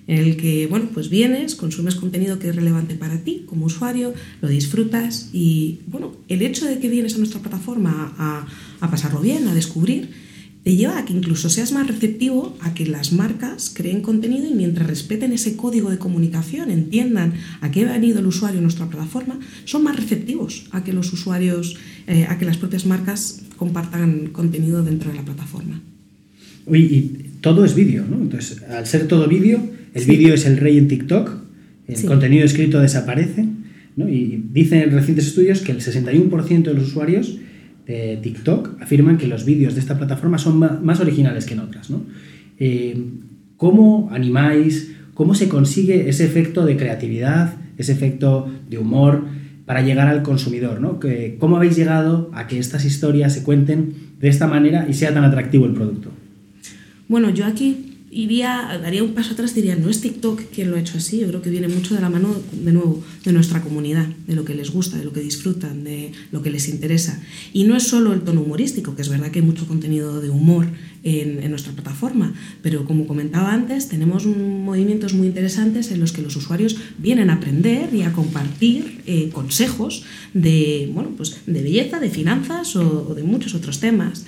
en 0.08 0.18
el 0.18 0.36
que 0.38 0.66
bueno, 0.66 0.88
pues 0.92 1.10
vienes, 1.10 1.54
consumes 1.54 1.94
contenido 1.94 2.38
que 2.38 2.48
es 2.48 2.56
relevante 2.56 2.94
para 2.94 3.18
ti 3.18 3.44
como 3.46 3.66
usuario, 3.66 4.14
lo 4.40 4.48
disfrutas 4.48 5.28
y 5.34 5.80
bueno, 5.86 6.16
el 6.28 6.40
hecho 6.40 6.64
de 6.64 6.78
que 6.78 6.88
vienes 6.88 7.14
a 7.14 7.18
nuestra 7.18 7.40
plataforma 7.40 8.14
a, 8.16 8.46
a 8.80 8.90
pasarlo 8.90 9.20
bien, 9.20 9.46
a 9.48 9.54
descubrir, 9.54 10.08
te 10.64 10.74
lleva 10.76 10.98
a 10.98 11.04
que 11.04 11.12
incluso 11.12 11.50
seas 11.50 11.72
más 11.72 11.86
receptivo 11.86 12.56
a 12.60 12.72
que 12.72 12.86
las 12.86 13.12
marcas 13.12 13.70
creen 13.72 14.00
contenido 14.00 14.48
y 14.48 14.54
mientras 14.54 14.86
respeten 14.86 15.32
ese 15.32 15.56
código 15.56 15.90
de 15.90 15.98
comunicación, 15.98 16.70
entiendan 16.70 17.34
a 17.60 17.70
qué 17.70 17.86
ha 17.86 17.92
venido 17.92 18.20
el 18.20 18.26
usuario 18.26 18.58
en 18.58 18.64
nuestra 18.64 18.88
plataforma, 18.88 19.38
son 19.66 19.84
más 19.84 19.96
receptivos 19.96 20.68
a 20.72 20.84
que 20.84 20.94
los 20.94 21.12
usuarios, 21.12 21.76
eh, 22.06 22.24
a 22.28 22.38
que 22.38 22.46
las 22.46 22.56
propias 22.56 22.86
marcas 22.86 23.42
compartan 23.56 24.28
contenido 24.28 24.82
dentro 24.82 25.10
de 25.10 25.16
la 25.16 25.24
plataforma. 25.24 25.82
Uy, 26.66 27.27
todo 27.40 27.64
es 27.64 27.74
vídeo, 27.74 28.04
¿no? 28.08 28.16
Entonces, 28.16 28.62
al 28.64 28.86
ser 28.86 29.06
todo 29.06 29.28
vídeo, 29.28 29.60
el 29.94 30.04
vídeo 30.04 30.34
es 30.34 30.46
el 30.46 30.56
rey 30.56 30.78
en 30.78 30.88
TikTok, 30.88 31.30
el 31.86 32.04
contenido 32.04 32.44
escrito 32.44 32.80
desaparece, 32.80 33.46
¿no? 33.96 34.08
y 34.08 34.44
dicen 34.52 34.90
recientes 34.90 35.26
estudios 35.26 35.60
que 35.60 35.72
el 35.72 35.80
61% 35.80 36.62
de 36.62 36.74
los 36.74 36.88
usuarios 36.88 37.38
de 37.86 38.18
TikTok 38.22 38.80
afirman 38.82 39.16
que 39.16 39.26
los 39.26 39.44
vídeos 39.44 39.74
de 39.74 39.80
esta 39.80 39.96
plataforma 39.96 40.38
son 40.38 40.58
más 40.58 41.00
originales 41.00 41.46
que 41.46 41.54
en 41.54 41.60
otras. 41.60 41.88
¿no? 41.88 42.02
Eh, 42.58 42.96
¿Cómo 43.56 44.10
animáis, 44.12 44.92
cómo 45.14 45.34
se 45.34 45.48
consigue 45.48 46.08
ese 46.08 46.26
efecto 46.26 46.66
de 46.66 46.76
creatividad, 46.76 47.54
ese 47.78 47.92
efecto 47.92 48.52
de 48.68 48.78
humor 48.78 49.24
para 49.64 49.80
llegar 49.80 50.06
al 50.08 50.22
consumidor? 50.22 50.82
¿no? 50.82 51.00
¿Cómo 51.38 51.56
habéis 51.56 51.76
llegado 51.76 52.30
a 52.34 52.46
que 52.46 52.58
estas 52.58 52.84
historias 52.84 53.32
se 53.32 53.42
cuenten 53.42 53.94
de 54.20 54.28
esta 54.28 54.46
manera 54.46 54.86
y 54.88 54.92
sea 54.92 55.14
tan 55.14 55.24
atractivo 55.24 55.64
el 55.64 55.72
producto? 55.72 56.10
Bueno, 57.08 57.30
yo 57.30 57.46
aquí 57.46 57.94
iría, 58.10 58.78
daría 58.82 59.02
un 59.02 59.14
paso 59.14 59.32
atrás, 59.32 59.54
diría, 59.54 59.76
no 59.76 59.88
es 59.88 60.00
TikTok 60.00 60.42
quien 60.52 60.70
lo 60.70 60.76
ha 60.76 60.80
hecho 60.80 60.98
así, 60.98 61.20
yo 61.20 61.28
creo 61.28 61.42
que 61.42 61.50
viene 61.50 61.68
mucho 61.68 61.94
de 61.94 62.00
la 62.00 62.10
mano, 62.10 62.34
de 62.52 62.72
nuevo, 62.72 63.02
de 63.24 63.32
nuestra 63.32 63.62
comunidad, 63.62 64.06
de 64.26 64.34
lo 64.34 64.44
que 64.44 64.54
les 64.54 64.70
gusta, 64.70 64.98
de 64.98 65.04
lo 65.04 65.12
que 65.12 65.20
disfrutan, 65.20 65.84
de 65.84 66.12
lo 66.32 66.42
que 66.42 66.50
les 66.50 66.68
interesa. 66.68 67.22
Y 67.52 67.64
no 67.64 67.76
es 67.76 67.84
solo 67.84 68.12
el 68.12 68.20
tono 68.20 68.42
humorístico, 68.42 68.94
que 68.94 69.02
es 69.02 69.08
verdad 69.08 69.30
que 69.30 69.40
hay 69.40 69.44
mucho 69.44 69.66
contenido 69.66 70.20
de 70.20 70.30
humor 70.30 70.66
en, 71.08 71.50
nuestra 71.50 71.72
plataforma, 71.72 72.34
pero 72.62 72.84
como 72.84 73.06
comentaba 73.06 73.52
antes, 73.52 73.88
tenemos 73.88 74.26
movimientos 74.26 75.14
muy 75.14 75.26
interesantes 75.26 75.90
en 75.90 76.00
los 76.00 76.12
que 76.12 76.22
los 76.22 76.36
usuarios 76.36 76.76
vienen 76.98 77.30
a 77.30 77.34
aprender 77.34 77.94
y 77.94 78.02
a 78.02 78.12
compartir 78.12 79.02
eh, 79.06 79.30
consejos 79.32 80.04
de, 80.34 80.90
bueno, 80.92 81.10
pues 81.16 81.40
de 81.46 81.62
belleza, 81.62 82.00
de 82.00 82.10
finanzas 82.10 82.76
o, 82.76 83.14
de 83.14 83.22
muchos 83.22 83.54
otros 83.54 83.80
temas, 83.80 84.24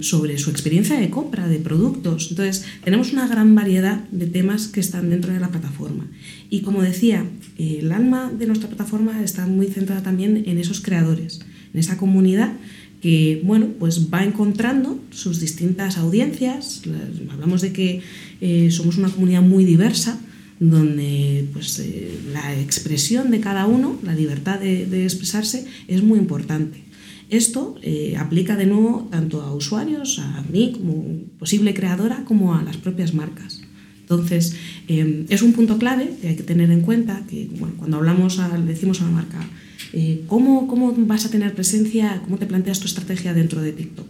sobre 0.00 0.38
su 0.38 0.50
experiencia 0.50 0.98
de 0.98 1.10
compra 1.10 1.48
de 1.48 1.58
productos. 1.58 2.28
Entonces, 2.30 2.64
tenemos 2.84 3.12
una 3.12 3.26
gran 3.26 3.54
variedad 3.54 4.04
de 4.10 4.26
temas 4.26 4.68
que 4.68 4.80
están 4.80 5.10
dentro 5.10 5.32
de 5.32 5.40
la 5.40 5.48
plataforma. 5.48 6.06
Y 6.50 6.60
como 6.60 6.82
decía, 6.82 7.24
el 7.58 7.90
alma 7.92 8.30
de 8.30 8.46
nuestra 8.46 8.68
plataforma 8.68 9.22
está 9.22 9.46
muy 9.46 9.66
centrada 9.66 10.02
también 10.02 10.44
en 10.46 10.58
esos 10.58 10.80
creadores, 10.80 11.40
en 11.72 11.80
esa 11.80 11.96
comunidad 11.96 12.52
que 13.00 13.40
bueno, 13.44 13.68
pues 13.78 14.12
va 14.12 14.24
encontrando 14.24 14.98
sus 15.10 15.40
distintas 15.40 15.98
audiencias. 15.98 16.82
Hablamos 17.30 17.62
de 17.62 17.72
que 17.72 18.02
eh, 18.40 18.70
somos 18.70 18.98
una 18.98 19.08
comunidad 19.08 19.42
muy 19.42 19.64
diversa, 19.64 20.18
donde 20.58 21.48
pues, 21.52 21.78
eh, 21.78 22.18
la 22.32 22.58
expresión 22.60 23.30
de 23.30 23.40
cada 23.40 23.66
uno, 23.66 23.98
la 24.02 24.14
libertad 24.14 24.58
de, 24.58 25.04
expresarse, 25.04 25.66
es 25.86 26.02
muy 26.02 26.18
importante. 26.18 26.82
Esto 27.30 27.76
eh, 27.82 28.16
aplica 28.18 28.56
de 28.56 28.66
nuevo 28.66 29.06
tanto 29.10 29.42
a 29.42 29.54
usuarios, 29.54 30.18
a 30.18 30.42
mí 30.50 30.72
como 30.72 31.04
posible 31.38 31.74
creadora, 31.74 32.24
como 32.24 32.54
a 32.54 32.62
las 32.62 32.78
propias 32.78 33.14
marcas. 33.14 33.60
Entonces, 34.00 34.56
es 34.88 35.42
un 35.42 35.52
punto 35.52 35.76
clave 35.76 36.16
que 36.22 36.28
hay 36.28 36.36
que 36.36 36.42
tener 36.42 36.70
en 36.70 36.80
cuenta, 36.80 37.26
que 37.28 37.46
cuando 37.76 37.98
hablamos, 37.98 38.40
decimos 38.66 39.02
a 39.02 39.04
la 39.04 39.10
marca, 39.10 39.46
eh, 39.92 40.24
¿cómo, 40.26 40.66
¿cómo, 40.68 40.92
vas 40.96 41.24
a 41.26 41.30
tener 41.30 41.54
presencia, 41.54 42.20
cómo 42.24 42.38
te 42.38 42.46
planteas 42.46 42.80
tu 42.80 42.86
estrategia 42.86 43.34
dentro 43.34 43.60
de 43.60 43.72
TikTok? 43.72 44.06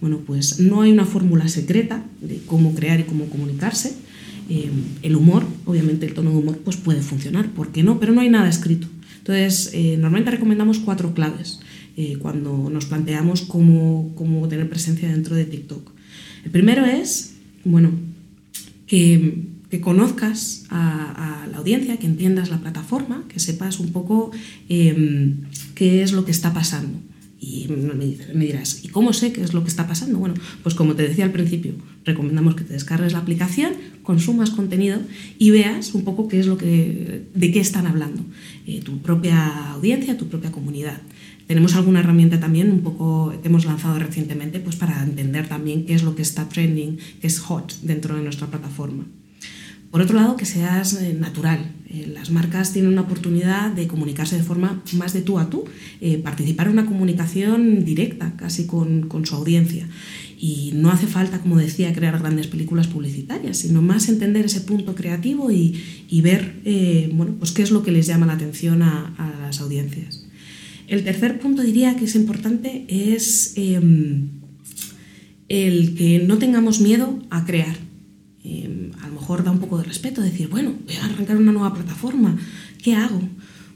Bueno, 0.00 0.20
pues 0.26 0.60
no 0.60 0.82
hay 0.82 0.92
una 0.92 1.04
fórmula 1.04 1.48
secreta 1.48 2.04
de 2.20 2.40
cómo 2.46 2.74
crear 2.74 3.00
y 3.00 3.04
cómo 3.04 3.26
comunicarse. 3.26 3.94
Eh, 4.48 4.70
el 5.02 5.16
humor, 5.16 5.44
obviamente 5.66 6.06
el 6.06 6.14
tono 6.14 6.30
de 6.30 6.36
humor, 6.36 6.58
pues 6.64 6.76
puede 6.76 7.02
funcionar, 7.02 7.50
¿por 7.50 7.70
qué 7.70 7.82
no? 7.82 8.00
Pero 8.00 8.12
no 8.12 8.20
hay 8.20 8.30
nada 8.30 8.48
escrito. 8.48 8.88
Entonces, 9.18 9.70
eh, 9.74 9.96
normalmente 9.98 10.30
recomendamos 10.30 10.78
cuatro 10.78 11.14
claves 11.14 11.60
cuando 12.18 12.70
nos 12.70 12.86
planteamos 12.86 13.42
cómo, 13.42 14.14
cómo 14.14 14.48
tener 14.48 14.70
presencia 14.70 15.10
dentro 15.10 15.36
de 15.36 15.44
TikTok. 15.44 15.90
El 16.46 16.50
primero 16.50 16.86
es, 16.86 17.34
bueno, 17.62 17.90
que 18.86 19.50
que 19.70 19.80
conozcas 19.80 20.64
a, 20.68 21.46
la 21.50 21.58
audiencia, 21.58 21.96
que 21.98 22.06
entiendas 22.06 22.50
la 22.50 22.60
plataforma, 22.60 23.24
que 23.28 23.38
sepas 23.38 23.80
un 23.80 23.92
poco 23.92 24.30
em, 24.68 25.42
qué 25.74 26.02
es 26.02 26.12
lo 26.12 26.24
que 26.24 26.32
está 26.32 26.52
pasando. 26.52 26.98
Y 27.42 27.68
me, 27.68 28.44
dirás, 28.44 28.84
¿y 28.84 28.88
cómo 28.88 29.14
sé 29.14 29.32
qué 29.32 29.42
es 29.42 29.54
lo 29.54 29.62
que 29.62 29.70
está 29.70 29.86
pasando? 29.86 30.18
Bueno, 30.18 30.34
pues 30.62 30.74
como 30.74 30.94
te 30.94 31.08
decía 31.08 31.24
al 31.24 31.32
principio, 31.32 31.72
recomendamos 32.04 32.54
que 32.54 32.64
te 32.64 32.74
descargues 32.74 33.14
la 33.14 33.20
aplicación, 33.20 33.72
consumas 34.02 34.50
contenido 34.50 35.00
y 35.38 35.50
veas 35.50 35.94
un 35.94 36.04
poco 36.04 36.28
qué 36.28 36.38
es 36.38 36.46
lo 36.46 36.58
que, 36.58 37.28
de 37.32 37.50
qué 37.50 37.60
están 37.60 37.86
hablando 37.86 38.24
eh, 38.66 38.82
tu 38.82 38.98
propia 38.98 39.70
audiencia, 39.72 40.18
tu 40.18 40.28
propia 40.28 40.52
comunidad. 40.52 41.00
Tenemos 41.46 41.74
alguna 41.76 42.00
herramienta 42.00 42.38
también 42.38 42.70
un 42.70 42.82
poco 42.82 43.32
que 43.40 43.48
hemos 43.48 43.64
lanzado 43.64 43.98
recientemente 43.98 44.60
pues 44.60 44.76
para 44.76 45.02
entender 45.02 45.48
también 45.48 45.86
qué 45.86 45.94
es 45.94 46.02
lo 46.02 46.14
que 46.14 46.22
está 46.22 46.46
trending, 46.48 46.98
qué 47.22 47.26
es 47.26 47.38
hot 47.38 47.74
dentro 47.80 48.16
de 48.16 48.22
nuestra 48.22 48.48
plataforma. 48.48 49.06
Por 49.90 50.00
otro 50.02 50.16
lado, 50.16 50.36
que 50.36 50.46
seas 50.46 50.94
eh, 50.94 51.14
natural. 51.18 51.72
Eh, 51.88 52.12
las 52.14 52.30
marcas 52.30 52.72
tienen 52.72 52.92
una 52.92 53.02
oportunidad 53.02 53.72
de 53.72 53.88
comunicarse 53.88 54.36
de 54.36 54.44
forma 54.44 54.82
más 54.92 55.12
de 55.12 55.22
tú 55.22 55.40
a 55.40 55.50
tú, 55.50 55.64
eh, 56.00 56.18
participar 56.18 56.68
en 56.68 56.74
una 56.74 56.86
comunicación 56.86 57.84
directa 57.84 58.34
casi 58.36 58.66
con, 58.66 59.08
su 59.24 59.34
audiencia. 59.34 59.88
Y 60.38 60.70
no 60.74 60.90
hace 60.90 61.08
falta, 61.08 61.40
como 61.40 61.58
decía, 61.58 61.92
crear 61.92 62.18
grandes 62.20 62.46
películas 62.46 62.86
publicitarias, 62.86 63.58
sino 63.58 63.82
más 63.82 64.08
entender 64.08 64.44
ese 64.44 64.60
punto 64.60 64.94
creativo 64.94 65.50
y, 65.50 65.74
ver 66.22 66.54
bueno, 67.12 67.34
pues 67.38 67.50
qué 67.50 67.62
es 67.62 67.72
lo 67.72 67.82
que 67.82 67.90
les 67.90 68.06
llama 68.06 68.26
la 68.26 68.34
atención 68.34 68.82
a, 68.82 69.36
las 69.42 69.60
audiencias. 69.60 70.24
El 70.86 71.04
tercer 71.04 71.40
punto 71.40 71.62
diría 71.62 71.96
que 71.96 72.04
es 72.06 72.14
importante 72.14 72.86
es 72.88 73.52
em, 73.56 74.28
el 75.48 75.94
que 75.94 76.24
no 76.26 76.38
tengamos 76.38 76.80
miedo 76.80 77.18
a 77.30 77.44
crear 77.44 77.76
Em, 78.42 78.90
mejor 79.30 79.44
da 79.44 79.52
un 79.52 79.60
poco 79.60 79.78
de 79.78 79.84
respeto 79.84 80.22
decir, 80.22 80.48
bueno, 80.48 80.74
voy 80.84 80.96
a 80.96 81.04
arrancar 81.04 81.36
una 81.36 81.52
nueva 81.52 81.72
plataforma, 81.72 82.36
¿qué 82.82 82.96
hago? 82.96 83.20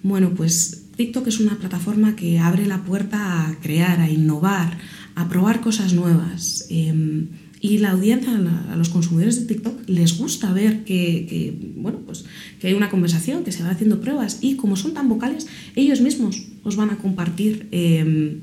Bueno, 0.02 0.32
pues 0.34 0.86
TikTok 0.96 1.28
es 1.28 1.38
una 1.38 1.56
plataforma 1.56 2.16
que 2.16 2.40
abre 2.40 2.66
la 2.66 2.82
puerta 2.82 3.46
a 3.46 3.54
crear, 3.60 4.00
a 4.00 4.10
innovar, 4.10 4.76
a 5.14 5.28
probar 5.28 5.60
cosas 5.60 5.92
nuevas. 5.92 6.66
Em, 6.70 7.28
y 7.60 7.78
la 7.78 7.92
audiencia, 7.92 8.32
a 8.34 8.74
los 8.74 8.88
consumidores 8.88 9.38
de 9.38 9.46
TikTok, 9.46 9.88
les 9.88 10.18
gusta 10.18 10.52
ver 10.52 10.82
que, 10.82 11.56
bueno, 11.76 12.00
pues, 12.04 12.24
que 12.58 12.66
hay 12.66 12.74
una 12.74 12.90
conversación, 12.90 13.44
que 13.44 13.52
se 13.52 13.62
va 13.62 13.70
haciendo 13.70 14.00
pruebas 14.00 14.38
y 14.40 14.56
como 14.56 14.74
son 14.74 14.92
tan 14.92 15.08
vocales, 15.08 15.46
ellos 15.76 16.00
mismos 16.00 16.48
os 16.64 16.74
van 16.74 16.90
a 16.90 16.98
compartir 16.98 17.68
em, 17.70 18.40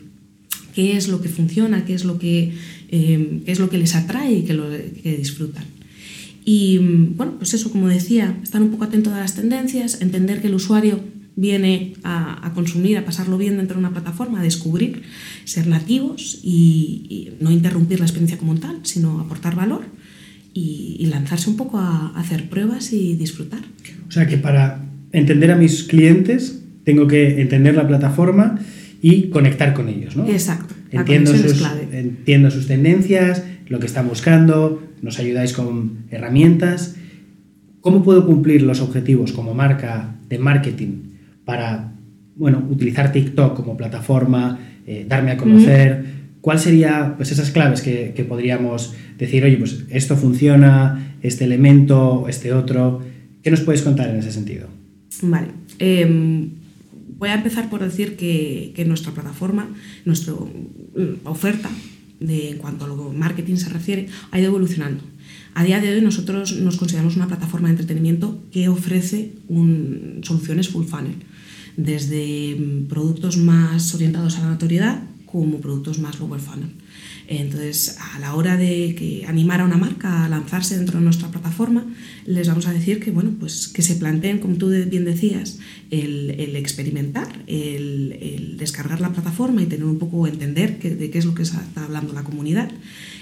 qué 0.74 0.96
es 0.96 1.10
lo 1.10 1.22
que 1.22 1.28
funciona, 1.28 1.84
qué 1.84 1.94
es 1.94 2.06
lo 2.06 2.18
que, 2.18 2.54
qué 2.90 3.44
es 3.52 3.60
lo 3.60 3.70
que 3.70 3.78
les 3.78 3.96
atrae 3.96 4.32
y 4.32 4.44
que, 4.44 4.56
que 5.04 5.18
disfrutan. 5.18 5.81
Y 6.44 6.80
bueno, 7.16 7.34
pues 7.38 7.54
eso, 7.54 7.72
como 7.72 7.88
decía, 7.88 8.38
estar 8.42 8.62
un 8.62 8.72
poco 8.72 8.86
atento 8.86 9.14
a 9.14 9.20
las 9.20 9.36
tendencias, 9.36 10.02
entender 10.02 10.42
que 10.42 10.48
el 10.48 10.56
usuario 10.56 11.00
viene 11.36 11.94
a, 12.04 12.52
consumir, 12.54 12.98
a 12.98 13.06
pasarlo 13.06 13.38
bien 13.38 13.58
dentro 13.58 13.76
de 13.76 13.80
una 13.80 13.92
plataforma, 13.92 14.42
a 14.42 14.44
descubrir, 14.44 15.04
ser 15.46 15.68
nativos 15.68 16.40
y, 16.44 17.34
no 17.40 17.52
interrumpir 17.52 18.00
la 18.00 18.06
experiencia 18.06 18.38
como 18.38 18.56
tal, 18.56 18.80
sino 18.84 19.20
aportar 19.20 19.56
valor 19.56 19.86
y, 20.54 21.06
lanzarse 21.08 21.50
un 21.50 21.58
poco 21.58 21.80
a, 21.80 22.14
hacer 22.16 22.50
pruebas 22.50 22.92
y 22.94 23.16
disfrutar. 23.16 23.62
O 24.08 24.12
sea 24.12 24.28
que 24.28 24.38
para 24.38 24.84
entender 25.12 25.52
a 25.52 25.56
mis 25.56 25.84
clientes 25.84 26.64
tengo 26.84 27.08
que 27.08 27.42
entender 27.42 27.76
la 27.76 27.88
plataforma 27.88 28.60
y 29.02 29.30
conectar 29.30 29.74
con 29.74 29.90
ellos, 29.90 30.16
¿no? 30.16 30.28
Exacto. 30.28 30.76
Entiendo 30.92 31.36
sus, 31.36 31.64
entiendo 31.92 32.52
sus 32.52 32.68
tendencias, 32.68 33.44
lo 33.72 33.80
que 33.80 33.86
están 33.86 34.10
buscando, 34.10 34.84
nos 35.02 35.18
ayudáis 35.18 35.54
con 35.54 36.04
herramientas. 36.12 36.98
¿Cómo 37.80 38.04
puedo 38.04 38.26
cumplir 38.26 38.64
los 38.64 38.82
objetivos 38.82 39.32
como 39.32 39.54
marca 39.54 40.18
de 40.28 40.38
marketing 40.38 41.04
para 41.46 41.94
bueno, 42.36 42.68
utilizar 42.70 43.14
TikTok 43.14 43.56
como 43.56 43.78
plataforma, 43.78 44.60
eh, 44.86 45.06
darme 45.08 45.32
a 45.32 45.38
conocer? 45.38 46.04
¿Cuáles 46.42 46.64
serían 46.64 47.16
pues, 47.16 47.32
esas 47.32 47.52
claves 47.52 47.82
que, 47.82 48.12
que, 48.14 48.26
podríamos 48.26 48.94
decir, 49.18 49.46
oye, 49.46 49.56
pues 49.56 49.86
esto 49.90 50.18
funciona, 50.18 51.16
este 51.22 51.46
elemento, 51.46 52.26
este 52.28 52.52
otro? 52.52 53.02
¿Qué 53.42 53.52
nos 53.52 53.62
puedes 53.62 53.84
contar 53.84 54.10
en 54.10 54.18
ese 54.18 54.34
sentido? 54.34 54.68
Vale. 55.22 55.48
Eh, 55.80 56.50
voy 57.18 57.30
a 57.30 57.36
empezar 57.36 57.70
por 57.70 57.82
decir 57.82 58.18
que, 58.18 58.74
que 58.76 58.84
nuestra 58.84 59.14
plataforma, 59.14 59.70
nuestra 60.04 60.34
oferta 61.24 61.70
en 62.22 62.58
cuanto 62.58 62.86
a 62.86 62.88
lo 62.88 63.12
marketing 63.12 63.56
se 63.56 63.70
refiere, 63.70 64.08
ha 64.32 64.40
ido 64.40 64.48
evolucionando. 64.48 65.04
A 65.54 65.64
día 65.64 65.82
de 65.82 65.94
hoy 65.94 66.02
nosotros 66.02 66.56
nos 66.58 66.78
consideramos 66.78 67.16
una 67.16 67.28
plataforma 67.28 67.68
de 67.68 67.74
entretenimiento 67.74 68.42
que 68.52 68.70
ofrece 68.70 69.34
soluciones 70.24 70.70
full 70.70 70.86
funnel, 70.86 71.16
desde 71.78 72.56
mm, 72.56 72.88
productos 72.88 73.38
más 73.38 73.94
orientados 73.94 74.38
a 74.38 74.42
la 74.42 74.52
notoriedad 74.52 75.04
como 75.26 75.60
productos 75.60 76.00
más 76.00 76.20
lower 76.20 76.40
funnel. 76.40 76.70
Entonces, 77.32 77.96
a 77.98 78.20
la 78.20 78.36
hora 78.36 78.58
de 78.58 78.94
que 78.94 79.24
animar 79.26 79.62
a 79.62 79.64
una 79.64 79.78
marca 79.78 80.26
a 80.26 80.30
lanzarse 80.30 80.76
dentro 80.76 81.00
de 81.00 81.06
nuestra 81.06 81.30
plataforma, 81.32 81.86
les 82.26 82.50
vamos 82.50 82.68
a 82.68 82.74
decir 82.74 83.00
que, 83.00 83.12
bueno, 83.12 83.32
pues 83.40 83.70
que 83.70 83.82
se 83.82 83.96
planteen, 83.96 84.40
como 84.40 84.56
tú 84.56 84.68
bien 84.68 85.06
decías, 85.06 85.60
el, 85.92 86.32
el 86.32 86.58
experimentar, 86.58 87.44
el, 87.48 88.18
el, 88.22 88.58
descargar 88.58 89.00
la 89.00 89.14
plataforma 89.14 89.62
y 89.62 89.66
tener 89.68 89.86
un 89.86 89.98
poco 89.98 90.28
entender 90.28 90.78
que, 90.78 90.94
de 90.94 91.10
qué 91.10 91.20
es 91.20 91.26
lo 91.26 91.34
que 91.34 91.44
está 91.44 91.64
hablando 91.78 92.12
la 92.12 92.24
comunidad. 92.24 92.70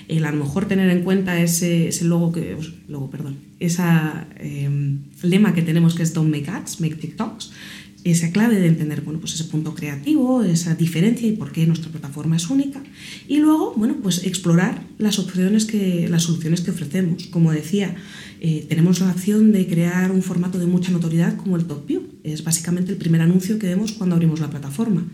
El 0.08 0.26
a 0.26 0.32
lo 0.32 0.44
mejor 0.44 0.68
tener 0.68 0.90
en 0.90 1.04
cuenta 1.04 1.40
ese, 1.40 1.90
ese 1.90 2.06
logo 2.06 2.32
que, 2.32 2.58
logo, 2.88 3.12
perdón, 3.12 3.38
esa 3.60 4.28
eh, 4.40 4.98
lema 5.22 5.54
que 5.54 5.62
tenemos 5.62 5.94
que 5.94 6.02
es 6.02 6.16
Don't 6.16 6.36
Make 6.36 6.50
Ads, 6.50 6.82
Make 6.82 6.96
TikToks, 6.96 7.52
esa 8.04 8.32
clave 8.32 8.60
de 8.60 8.68
entender 8.68 9.02
bueno, 9.02 9.20
pues 9.20 9.34
ese 9.34 9.44
punto 9.46 9.76
creativo, 9.76 10.44
esa 10.44 10.76
diferencia 10.76 11.28
y 11.28 11.34
por 11.34 11.52
qué 11.52 11.68
nuestra 11.68 11.92
plataforma 11.92 12.36
es 12.36 12.50
única. 12.50 12.82
Y 13.28 13.38
luego, 13.38 13.74
bueno, 13.76 13.98
pues 14.02 14.24
explorar 14.24 14.84
las 14.98 15.20
opciones 15.20 15.66
que, 15.66 16.08
las 16.10 16.24
soluciones 16.24 16.62
que 16.62 16.72
ofrecemos. 16.72 17.28
Como 17.28 17.52
decía, 17.52 17.96
eh, 18.40 18.66
tenemos 18.70 19.00
la 19.02 19.12
opción 19.12 19.52
de 19.52 19.68
crear 19.68 20.12
un 20.12 20.22
formato 20.22 20.60
de 20.60 20.66
mucha 20.66 20.92
notoriedad 20.92 21.36
como 21.36 21.58
el 21.58 21.66
Top 21.66 21.86
View. 21.86 22.04
Es 22.24 22.44
básicamente 22.44 22.92
el 22.92 22.98
primer 22.98 23.22
anuncio 23.22 23.60
que 23.60 23.68
vemos 23.68 23.92
cuando 23.92 24.16
abrimos 24.16 24.40
la 24.40 24.50
plataforma. 24.50 25.06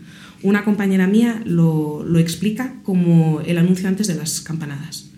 Una 0.42 0.64
compañera 0.64 1.06
mía 1.06 1.42
lo, 1.44 2.04
lo 2.04 2.18
explica 2.18 2.80
como 2.82 3.40
el 3.40 3.58
anuncio 3.58 3.88
antes 3.88 4.06
de 4.06 4.14
las 4.14 4.40
campanadas. 4.40 5.15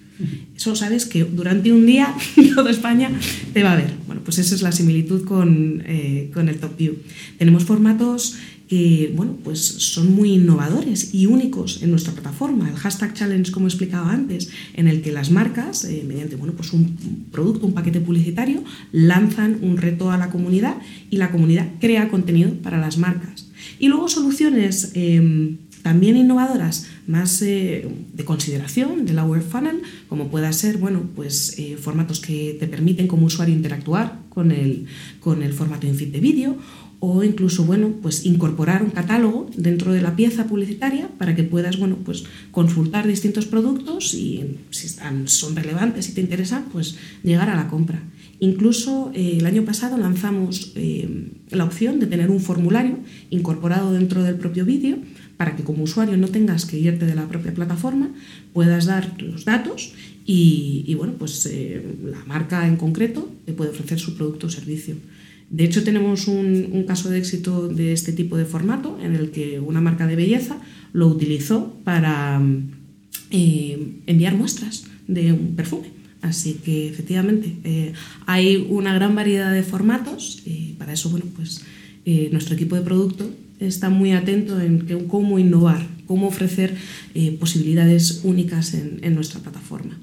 Eso 0.56 0.75
sabes 0.75 1.06
que 1.06 1.25
durante 1.25 1.72
un 1.72 1.87
día 1.87 2.14
toda 2.54 2.70
España 2.70 3.10
te 3.52 3.62
va 3.62 3.72
a 3.72 3.76
ver. 3.76 3.92
Bueno, 4.06 4.22
pues 4.25 4.38
esa 4.38 4.54
es 4.54 4.62
la 4.62 4.72
similitud 4.72 5.25
con, 5.25 5.82
eh, 5.87 6.30
con 6.34 6.48
el 6.48 6.58
Top 6.58 6.76
View. 6.76 6.96
Tenemos 7.38 7.64
formatos 7.64 8.37
que 8.68 9.12
bueno, 9.16 9.38
pues 9.42 9.60
son 9.60 10.14
muy 10.14 10.34
innovadores 10.34 11.14
y 11.14 11.25
únicos 11.25 11.82
en 11.82 11.90
nuestra 11.90 12.12
plataforma. 12.12 12.68
El 12.68 12.76
hashtag 12.76 13.14
challenge, 13.14 13.50
como 13.50 13.66
explicado 13.66 14.04
antes, 14.04 14.50
en 14.75 14.88
el 14.88 15.00
que 15.00 15.10
las 15.10 15.30
marcas, 15.30 15.84
eh, 15.84 16.04
mediante 16.06 16.37
bueno, 16.37 16.52
pues 16.52 16.75
un 16.75 17.26
producto, 17.32 17.66
un 17.66 17.72
paquete 17.72 18.00
publicitario, 18.00 18.62
lanzan 18.92 19.58
un 19.62 19.78
reto 19.78 20.10
a 20.10 20.18
la 20.18 20.28
comunidad 20.28 20.76
y 21.10 21.16
la 21.16 21.30
comunidad 21.30 21.66
crea 21.80 22.10
contenido 22.10 22.52
para 22.56 22.78
las 22.78 22.98
marcas. 22.98 23.48
Y 23.78 23.88
luego 23.88 24.08
soluciones 24.08 24.92
eh, 24.94 25.56
también 25.82 26.18
innovadoras, 26.18 26.87
más 27.08 27.42
eh, 27.42 27.88
de 28.12 28.24
consideración 28.24 29.06
de 29.06 29.14
la 29.14 29.24
web 29.24 29.42
funnel, 29.42 29.82
como 30.08 30.28
pueda 30.28 30.52
ser 30.52 30.76
bueno, 30.76 31.02
pues, 31.16 31.58
eh, 31.58 31.76
formatos 31.76 32.20
que 32.20 32.56
te 32.60 32.68
permiten 32.68 33.08
como 33.08 33.26
usuario 33.26 33.54
interactuar 33.54 34.20
con 34.28 34.52
el, 34.52 34.86
con 35.18 35.42
el 35.42 35.52
formato 35.54 35.86
in 35.86 35.96
feed 35.96 36.12
de 36.12 36.20
vídeo 36.20 36.56
o 37.00 37.25
incluso 37.25 37.64
bueno, 37.64 37.94
pues, 38.02 38.26
incorporar 38.26 38.82
un 38.82 38.90
catálogo 38.90 39.49
dentro 39.56 39.92
de 39.92 40.02
la 40.02 40.16
pieza 40.16 40.47
publicitaria 40.47 41.08
para 41.16 41.34
que 41.34 41.44
puedas 41.44 41.78
bueno, 41.78 41.97
pues, 42.04 42.25
consultar 42.50 43.06
distintos 43.06 43.47
productos 43.47 44.12
y 44.14 44.58
si 44.71 44.86
están, 44.86 45.28
son 45.28 45.56
relevantes 45.56 46.10
y 46.10 46.12
te 46.12 46.21
interesan, 46.21 46.66
pues 46.71 46.97
llegar 47.23 47.49
a 47.49 47.56
la 47.56 47.68
compra. 47.68 48.02
Incluso 48.40 49.10
eh, 49.14 49.38
el 49.38 49.47
año 49.47 49.64
pasado 49.64 49.97
lanzamos 49.97 50.73
eh, 50.76 51.30
la 51.50 51.64
opción 51.64 51.99
de 51.99 52.06
tener 52.06 52.30
un 52.30 52.40
formulario 52.40 52.99
incorporado 53.30 53.92
dentro 53.92 54.23
del 54.23 54.36
propio 54.36 54.64
vídeo 54.64 54.99
para 55.38 55.54
que 55.56 55.62
como 55.62 55.84
usuario 55.84 56.16
no 56.18 56.28
tengas 56.28 56.66
que 56.66 56.78
irte 56.78 57.06
de 57.06 57.14
la 57.14 57.28
propia 57.28 57.54
plataforma, 57.54 58.10
puedas 58.52 58.86
dar 58.86 59.22
los 59.22 59.46
datos 59.46 59.94
y, 60.26 60.94
bueno, 60.96 61.14
pues 61.14 61.46
eh, 61.46 61.82
la 62.04 62.22
marca 62.26 62.66
en 62.66 62.76
concreto 62.76 63.32
te 63.46 63.54
puede 63.54 63.70
ofrecer 63.70 63.98
su 63.98 64.14
producto 64.14 64.48
o 64.48 64.50
servicio. 64.50 64.96
De 65.48 65.64
hecho, 65.64 65.82
tenemos 65.84 66.28
un, 66.28 66.84
caso 66.86 67.08
de 67.08 67.18
éxito 67.18 67.68
de 67.68 67.92
este 67.92 68.12
tipo 68.12 68.36
de 68.36 68.44
formato 68.44 68.98
en 69.00 69.14
el 69.14 69.30
que 69.30 69.58
una 69.58 69.80
marca 69.80 70.06
de 70.06 70.16
belleza 70.16 70.58
lo 70.92 71.06
utilizó 71.06 71.72
para 71.84 72.42
eh, 73.30 74.00
enviar 74.06 74.34
muestras 74.36 74.84
de 75.06 75.32
un 75.32 75.54
perfume. 75.54 75.88
Así 76.20 76.54
que 76.64 76.88
efectivamente 76.88 77.54
eh, 77.62 77.92
hay 78.26 78.66
una 78.68 78.92
gran 78.92 79.14
variedad 79.14 79.52
de 79.52 79.62
formatos 79.62 80.42
y 80.44 80.74
para 80.78 80.92
eso 80.92 81.08
bueno, 81.08 81.26
pues, 81.34 81.62
nuestro 82.32 82.54
equipo 82.54 82.74
de 82.74 82.82
producto 82.82 83.30
está 83.60 83.90
muy 83.90 84.12
atento 84.12 84.60
en 84.60 84.86
cómo 85.08 85.38
innovar, 85.38 85.80
cómo 86.08 86.26
ofrecer 86.26 86.75
eh, 87.14 87.36
posibilidades 87.38 88.23
únicas 88.25 88.75
en, 88.75 89.14
nuestra 89.14 89.40
plataforma. 89.40 89.97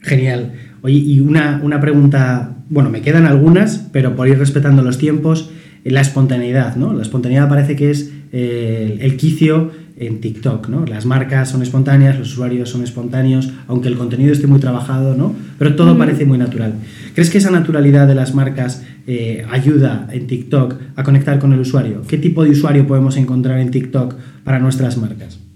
Genial. 0.00 0.52
Oye, 0.80 0.96
y 0.96 1.20
una, 1.20 1.60
una, 1.62 1.80
pregunta, 1.80 2.56
bueno, 2.70 2.88
me 2.88 3.02
quedan 3.02 3.26
algunas, 3.26 3.88
pero 3.92 4.14
por 4.14 4.28
ir 4.28 4.38
respetando 4.38 4.82
los 4.82 4.96
tiempos, 4.96 5.50
la 5.84 6.00
espontaneidad, 6.00 6.76
¿no? 6.76 6.94
La 6.94 7.02
espontaneidad 7.02 7.48
parece 7.48 7.74
que 7.74 7.90
es 7.90 8.12
eh, 8.32 8.98
el 9.00 9.16
quicio 9.16 9.72
en 10.00 10.20
TikTok, 10.20 10.68
¿no? 10.68 10.86
Las 10.86 11.06
marcas 11.06 11.50
son 11.50 11.62
espontáneas, 11.62 12.18
los 12.18 12.32
usuarios 12.32 12.70
son 12.70 12.82
espontáneos, 12.82 13.50
aunque 13.66 13.88
el 13.88 13.96
contenido 13.96 14.32
esté 14.32 14.46
muy 14.46 14.60
trabajado, 14.60 15.14
¿no? 15.14 15.34
Pero 15.58 15.76
todo 15.76 15.96
parece 15.98 16.24
muy 16.24 16.38
natural. 16.38 16.74
¿Crees 17.14 17.30
que 17.30 17.38
esa 17.38 17.50
naturalidad 17.50 18.06
de 18.06 18.14
las 18.14 18.34
marcas 18.34 18.84
eh, 19.06 19.44
ayuda 19.50 20.08
en 20.12 20.26
TikTok 20.26 20.74
a 20.96 21.02
conectar 21.02 21.38
con 21.38 21.52
el 21.52 21.60
usuario? 21.60 22.02
¿Qué 22.06 22.18
tipo 22.18 22.44
de 22.44 22.50
usuario 22.50 22.86
podemos 22.86 23.16
encontrar 23.16 23.58
en 23.58 23.70
TikTok 23.70 24.14
para 24.44 24.58
nuestras 24.58 24.96
marcas? 24.98 25.47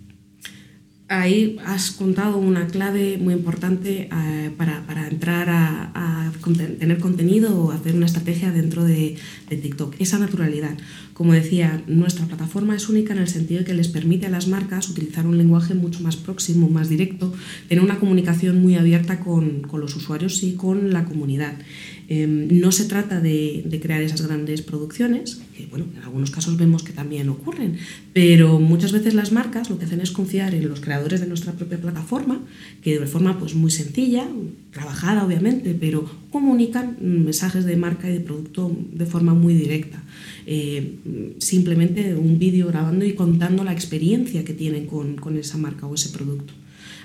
Ahí 1.13 1.59
has 1.67 1.91
contado 1.91 2.39
una 2.39 2.69
clave 2.69 3.19
muy 3.19 3.35
importante 3.35 4.09
eh, 4.11 4.51
para, 4.57 4.87
para, 4.87 5.07
entrar 5.09 5.47
a, 5.51 6.33
tener 6.57 6.99
contenido 7.01 7.55
o 7.55 7.71
hacer 7.71 7.95
una 7.95 8.07
estrategia 8.07 8.51
dentro 8.51 8.83
de, 8.83 9.17
de, 9.51 9.57
TikTok. 9.59 9.97
Esa 9.99 10.19
naturalidad. 10.19 10.75
Como 11.13 11.35
decía, 11.35 11.83
nuestra 11.87 12.25
plataforma 12.25 12.75
es 12.75 12.89
única 12.89 13.13
en 13.13 13.19
el 13.19 13.29
sentido 13.29 13.61
de 13.61 13.67
que 13.67 13.75
les 13.75 13.89
permite 13.89 14.25
a 14.25 14.31
las 14.31 14.49
marcas 14.49 14.89
utilizar 14.89 15.27
un 15.27 15.37
lenguaje 15.37 15.75
mucho 15.75 16.01
más 16.01 16.17
próximo, 16.17 16.71
más 16.71 16.89
directo, 16.89 17.35
tener 17.69 17.85
una 17.85 17.99
comunicación 17.99 18.63
muy 18.63 18.77
abierta 18.77 19.21
con, 19.21 19.61
con 19.61 19.81
los 19.83 19.95
usuarios 19.95 20.43
y 20.43 20.55
con 20.55 20.95
la 20.95 21.05
comunidad. 21.05 21.59
Eh, 22.15 22.27
no 22.27 22.73
se 22.73 22.85
trata 22.85 23.21
de, 23.23 23.79
crear 23.81 24.03
esas 24.03 24.21
grandes 24.21 24.61
producciones, 24.61 25.41
que 25.57 25.65
bueno, 25.65 25.87
en 25.97 26.03
algunos 26.03 26.31
casos 26.31 26.59
vemos 26.59 26.83
que 26.83 26.93
también 26.93 27.31
ocurren, 27.31 27.79
pero 28.13 28.61
muchas 28.61 28.93
veces 28.93 29.15
las 29.15 29.33
marcas 29.33 29.71
lo 29.71 29.79
que 29.79 29.87
hacen 29.87 30.03
es 30.03 30.11
confiar 30.11 30.55
en 30.55 30.69
los 30.69 30.81
creadores 30.81 31.23
de 31.23 31.27
nuestra 31.27 31.55
propia 31.55 31.81
plataforma, 31.81 32.39
que 32.83 33.01
de 33.01 33.07
forma 33.07 33.39
pues, 33.39 33.55
muy 33.55 33.71
sencilla, 33.71 34.29
trabajada 34.73 35.25
obviamente, 35.25 35.75
pero 35.75 36.05
comunican 36.31 36.99
mensajes 37.01 37.65
de 37.65 37.77
marca 37.77 38.11
y 38.11 38.13
de 38.13 38.21
producto 38.21 38.77
de 38.93 39.07
forma 39.07 39.33
muy 39.33 39.55
directa. 39.55 40.03
Eh, 40.45 40.97
simplemente 41.39 42.15
un 42.15 42.39
vídeo 42.39 42.67
grabando 42.67 43.07
y 43.07 43.15
contando 43.15 43.65
la 43.65 43.73
experiencia 43.73 44.45
que 44.45 44.53
tienen 44.53 44.87
con 44.87 45.39
esa 45.39 45.57
marca 45.57 45.87
o 45.87 45.95
ese 45.95 46.11
producto. 46.11 46.53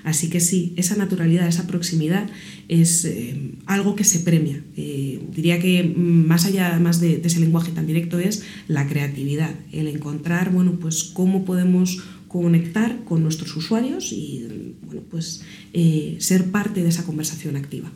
Así 0.08 0.30
que 0.30 0.40
sí, 0.40 0.72
esa 0.76 0.96
naturalidad, 0.96 1.46
esa 1.46 1.66
proximidad 1.66 2.26
es 2.68 3.04
eh, 3.04 3.52
algo 3.66 3.94
que 3.94 4.04
se 4.04 4.20
premia. 4.20 4.62
Eh, 4.74 5.20
diría 5.36 5.58
que 5.58 5.84
más 5.84 6.46
allá 6.46 6.78
más 6.80 6.98
de, 6.98 7.18
de, 7.18 7.28
ese 7.28 7.40
lenguaje 7.40 7.72
tan 7.72 7.86
directo 7.86 8.18
es 8.18 8.42
la 8.68 8.86
creatividad, 8.86 9.50
el 9.70 9.86
encontrar 9.86 10.50
bueno, 10.50 10.78
pues, 10.80 11.04
cómo 11.12 11.44
podemos 11.44 12.02
conectar 12.26 13.04
con 13.04 13.22
nuestros 13.22 13.54
usuarios 13.54 14.10
y 14.12 14.74
bueno, 14.86 15.02
pues, 15.10 15.44
eh, 15.74 16.16
ser 16.20 16.46
parte 16.46 16.82
de 16.82 16.88
esa 16.88 17.04
conversación 17.04 17.56
activa. 17.56 17.90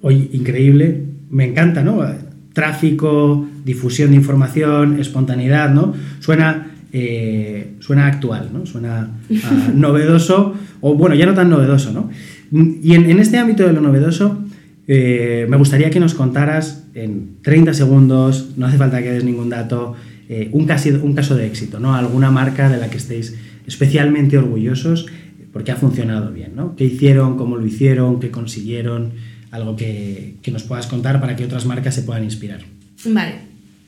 Oye, 0.00 0.28
increíble, 0.32 1.04
me 1.30 1.44
encanta, 1.44 1.84
¿no? 1.84 2.04
Tráfico, 2.52 3.46
difusión 3.64 4.10
de 4.10 4.16
información, 4.16 4.98
espontaneidad, 4.98 5.72
¿no? 5.72 5.94
Suena 6.18 6.75
eh, 6.92 7.74
suena 7.80 8.06
actual, 8.06 8.50
¿no? 8.52 8.66
suena 8.66 9.10
uh, 9.28 9.34
novedoso, 9.74 10.54
o 10.80 10.94
bueno, 10.94 11.14
ya 11.14 11.26
no 11.26 11.34
tan 11.34 11.50
novedoso. 11.50 11.92
¿no? 11.92 12.10
Y 12.52 12.94
en, 12.94 13.10
en 13.10 13.18
este 13.18 13.38
ámbito 13.38 13.66
de 13.66 13.72
lo 13.72 13.80
novedoso, 13.80 14.44
eh, 14.88 15.46
me 15.48 15.56
gustaría 15.56 15.90
que 15.90 15.98
nos 15.98 16.14
contaras 16.14 16.84
en 16.94 17.38
30 17.42 17.74
segundos, 17.74 18.50
no 18.56 18.66
hace 18.66 18.78
falta 18.78 19.02
que 19.02 19.10
des 19.10 19.24
ningún 19.24 19.48
dato, 19.48 19.94
eh, 20.28 20.48
un, 20.52 20.66
casi, 20.66 20.90
un 20.90 21.14
caso 21.14 21.36
de 21.36 21.46
éxito, 21.46 21.80
¿no? 21.80 21.94
alguna 21.94 22.30
marca 22.30 22.68
de 22.68 22.78
la 22.78 22.88
que 22.88 22.96
estéis 22.96 23.36
especialmente 23.66 24.38
orgullosos, 24.38 25.06
porque 25.52 25.72
ha 25.72 25.76
funcionado 25.76 26.32
bien, 26.32 26.52
¿no? 26.54 26.76
¿Qué 26.76 26.84
hicieron, 26.84 27.36
cómo 27.36 27.56
lo 27.56 27.66
hicieron, 27.66 28.20
qué 28.20 28.30
consiguieron? 28.30 29.12
Algo 29.50 29.74
que, 29.74 30.34
que 30.42 30.50
nos 30.50 30.64
puedas 30.64 30.86
contar 30.86 31.18
para 31.18 31.34
que 31.34 31.46
otras 31.46 31.64
marcas 31.64 31.94
se 31.94 32.02
puedan 32.02 32.24
inspirar. 32.24 32.60
Vale. 33.06 33.36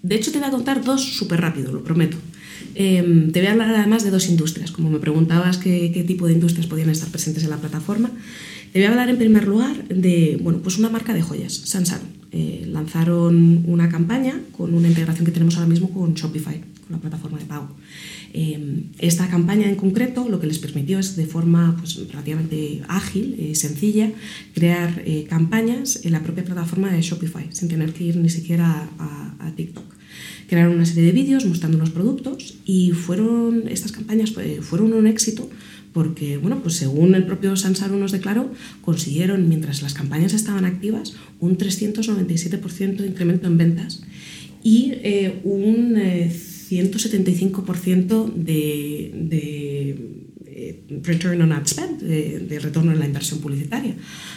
De 0.02 0.14
hecho, 0.14 0.32
te 0.32 0.38
voy 0.38 0.48
a 0.48 0.50
contar 0.50 0.82
dos 0.82 1.02
súper 1.02 1.40
rápido, 1.40 1.72
lo 1.72 1.84
prometo. 1.84 2.16
Em, 2.80 3.32
te 3.32 3.40
voy 3.40 3.48
a 3.48 3.52
hablar 3.54 3.74
además 3.74 4.04
de 4.04 4.10
dos 4.10 4.28
industrias. 4.28 4.70
Como 4.70 4.88
me 4.88 5.00
preguntabas 5.00 5.58
qué, 5.58 6.04
tipo 6.06 6.28
de 6.28 6.34
industrias 6.34 6.68
podían 6.68 6.90
estar 6.90 7.08
presentes 7.08 7.42
en 7.42 7.50
la 7.50 7.56
plataforma, 7.56 8.08
te 8.72 8.78
voy 8.78 8.86
a 8.86 8.90
hablar 8.90 9.10
en 9.10 9.18
primer 9.18 9.48
lugar 9.48 9.88
de 9.88 10.38
bueno, 10.40 10.60
pues 10.60 10.78
una 10.78 10.88
marca 10.88 11.12
de 11.12 11.20
joyas, 11.20 11.54
Sansan. 11.54 12.02
Eh, 12.30 12.66
lanzaron 12.68 13.64
una 13.66 13.88
campaña 13.88 14.40
con 14.56 14.74
una 14.74 14.86
integración 14.86 15.26
que 15.26 15.32
tenemos 15.32 15.56
ahora 15.56 15.68
mismo 15.68 15.90
con 15.90 16.14
Shopify, 16.14 16.60
con 16.60 16.92
la 16.92 16.98
plataforma 16.98 17.38
de 17.40 17.46
pago. 17.46 17.68
Eh, 18.32 18.84
esta 19.00 19.26
campaña 19.26 19.68
en 19.68 19.74
concreto 19.74 20.28
lo 20.28 20.38
que 20.38 20.46
les 20.46 20.60
permitió 20.60 21.00
es 21.00 21.16
de 21.16 21.26
forma 21.26 21.74
pues, 21.80 21.96
relativamente 22.08 22.82
ágil 22.86 23.34
y 23.40 23.56
sencilla 23.56 24.12
crear 24.54 25.02
eh, 25.04 25.26
campañas 25.28 26.04
en 26.04 26.12
la 26.12 26.22
propia 26.22 26.44
plataforma 26.44 26.92
de 26.92 27.02
Shopify 27.02 27.48
sin 27.50 27.68
tener 27.68 27.92
que 27.92 28.04
ir 28.04 28.16
ni 28.18 28.28
siquiera 28.28 28.88
a 29.40 29.50
TikTok. 29.56 29.97
Crearon 30.48 30.74
una 30.74 30.86
serie 30.86 31.04
de 31.04 31.12
vídeos 31.12 31.46
mostrando 31.46 31.78
los 31.78 31.90
productos 31.90 32.56
y 32.64 32.92
fueron, 32.92 33.68
estas 33.68 33.92
campañas 33.92 34.32
eh, 34.38 34.60
fueron 34.62 34.92
un 34.92 35.06
éxito 35.06 35.48
porque, 35.92 36.36
bueno, 36.36 36.60
pues 36.62 36.74
según 36.74 37.14
el 37.14 37.24
propio 37.24 37.56
Sansaro 37.56 37.96
nos 37.96 38.12
declaró, 38.12 38.52
consiguieron, 38.82 39.48
mientras 39.48 39.82
las 39.82 39.94
campañas 39.94 40.32
estaban 40.32 40.64
activas, 40.64 41.14
un 41.40 41.58
397% 41.58 42.96
de 42.96 43.06
incremento 43.06 43.46
en 43.46 43.58
ventas 43.58 44.02
y 44.62 44.92
eh, 45.02 45.40
un 45.44 45.96
eh, 45.96 46.30
175% 46.30 48.32
de, 48.34 49.10
de 49.14 50.17
eh, 50.68 51.00
return 51.02 51.40
on 51.42 51.52
ad 51.52 51.66
spend, 51.66 52.02
de, 52.02 52.40
de, 52.40 52.58
retorno 52.58 52.92
en 52.92 52.98
la 52.98 53.06
inversión 53.06 53.40
publicitaria. 53.40 53.94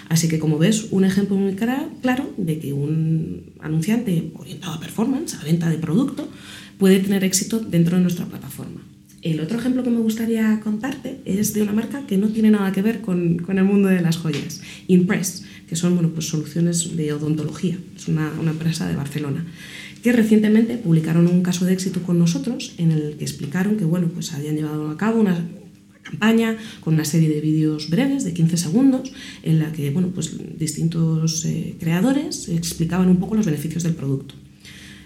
Así 0.09 0.27
que, 0.27 0.39
como 0.39 0.57
ves, 0.57 0.87
un 0.91 1.05
ejemplo 1.05 1.35
muy 1.35 1.55
claro 1.55 2.33
de 2.37 2.59
que 2.59 2.73
un 2.73 3.53
anunciante 3.59 4.31
orientado 4.35 4.73
a 4.73 4.79
performance, 4.79 5.35
a 5.35 5.43
venta 5.43 5.69
de 5.69 5.77
producto, 5.77 6.29
puede 6.77 6.99
tener 6.99 7.23
éxito 7.23 7.59
dentro 7.59 7.97
de 7.97 8.03
nuestra 8.03 8.25
plataforma. 8.25 8.81
El 9.21 9.39
otro 9.39 9.59
ejemplo 9.59 9.83
que 9.83 9.91
me 9.91 9.99
gustaría 9.99 10.59
contarte 10.61 11.21
es 11.25 11.53
de 11.53 11.61
una 11.61 11.73
marca 11.73 12.07
que 12.07 12.17
no 12.17 12.29
tiene 12.29 12.49
nada 12.49 12.71
que 12.71 12.81
ver 12.81 13.01
con, 13.01 13.37
con 13.37 13.59
el 13.59 13.63
mundo 13.63 13.87
de 13.87 14.01
las 14.01 14.17
joyas, 14.17 14.61
Impress, 14.87 15.43
que 15.67 15.75
son 15.75 15.93
bueno, 15.93 16.09
pues 16.09 16.27
soluciones 16.27 16.97
de 16.97 17.13
odontología. 17.13 17.77
Es 17.95 18.07
una, 18.07 18.31
una 18.39 18.51
empresa 18.51 18.87
de 18.87 18.95
Barcelona 18.95 19.45
que 20.01 20.11
recientemente 20.11 20.77
publicaron 20.77 21.27
un 21.27 21.43
caso 21.43 21.65
de 21.65 21.73
éxito 21.73 22.01
con 22.01 22.17
nosotros 22.17 22.73
en 22.77 22.91
el 22.91 23.17
que 23.17 23.23
explicaron 23.23 23.77
que 23.77 23.85
bueno, 23.85 24.09
pues 24.11 24.33
habían 24.33 24.55
llevado 24.55 24.89
a 24.89 24.97
cabo 24.97 25.21
una 25.21 25.37
campaña 26.03 26.57
con 26.81 26.95
una 26.95 27.05
serie 27.05 27.29
de 27.29 27.41
vídeos 27.41 27.89
breves 27.89 28.23
de 28.23 28.33
15 28.33 28.57
segundos 28.57 29.11
en 29.43 29.59
la 29.59 29.71
que 29.71 29.89
bueno, 29.91 30.09
pues 30.09 30.35
distintos 30.57 31.45
eh, 31.45 31.75
creadores 31.79 32.49
explicaban 32.49 33.09
un 33.09 33.17
poco 33.17 33.35
los 33.35 33.45
beneficios 33.45 33.83
del 33.83 33.93
producto. 33.93 34.35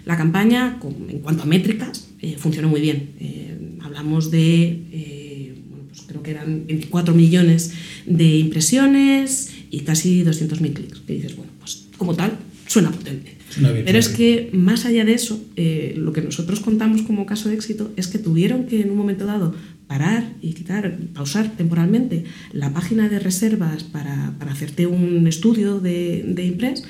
La 0.04 0.16
campaña, 0.16 0.78
en 1.08 1.18
cuanto 1.18 1.42
a 1.42 1.46
métricas, 1.46 2.08
eh, 2.20 2.36
funcionó 2.38 2.68
muy 2.68 2.80
bien. 2.80 3.10
Eh, 3.18 3.78
hablamos 3.80 4.30
de, 4.30 5.54
bueno, 5.68 5.84
pues 5.88 6.02
creo 6.06 6.22
que 6.22 6.30
eran 6.30 6.66
24 6.66 7.12
millones 7.12 7.72
de 8.06 8.38
impresiones 8.38 9.52
y 9.70 9.80
casi 9.80 10.22
200.000 10.22 10.72
clics. 10.74 11.00
Que 11.00 11.14
dices, 11.14 11.36
bueno, 11.36 11.50
pues 11.58 11.88
como 11.96 12.14
tal, 12.14 12.38
suena 12.66 12.90
potente. 12.90 13.36
Suena 13.50 13.72
bien, 13.72 13.84
Pero 13.84 13.98
es 13.98 14.08
que 14.08 14.50
más 14.52 14.84
allá 14.84 15.04
de 15.04 15.14
eso, 15.14 15.42
eh, 15.56 15.94
lo 15.96 16.12
que 16.12 16.20
nosotros 16.20 16.60
contamos 16.60 17.02
como 17.02 17.26
caso 17.26 17.48
de 17.48 17.54
éxito 17.54 17.92
es 17.96 18.08
que 18.08 18.18
tuvieron 18.18 18.66
que 18.66 18.80
en 18.80 18.90
un 18.90 18.96
momento 18.96 19.26
dado 19.26 19.54
parar 19.86 20.32
y 20.42 20.52
quitar, 20.52 20.98
pausar 21.14 21.52
temporalmente 21.56 22.24
la 22.52 22.72
página 22.72 23.08
de 23.08 23.18
reservas 23.18 23.84
para, 23.84 24.34
para 24.38 24.52
hacerte 24.52 24.86
un 24.86 25.26
estudio 25.26 25.80
de, 25.80 26.24
de 26.26 26.44
Impress 26.44 26.84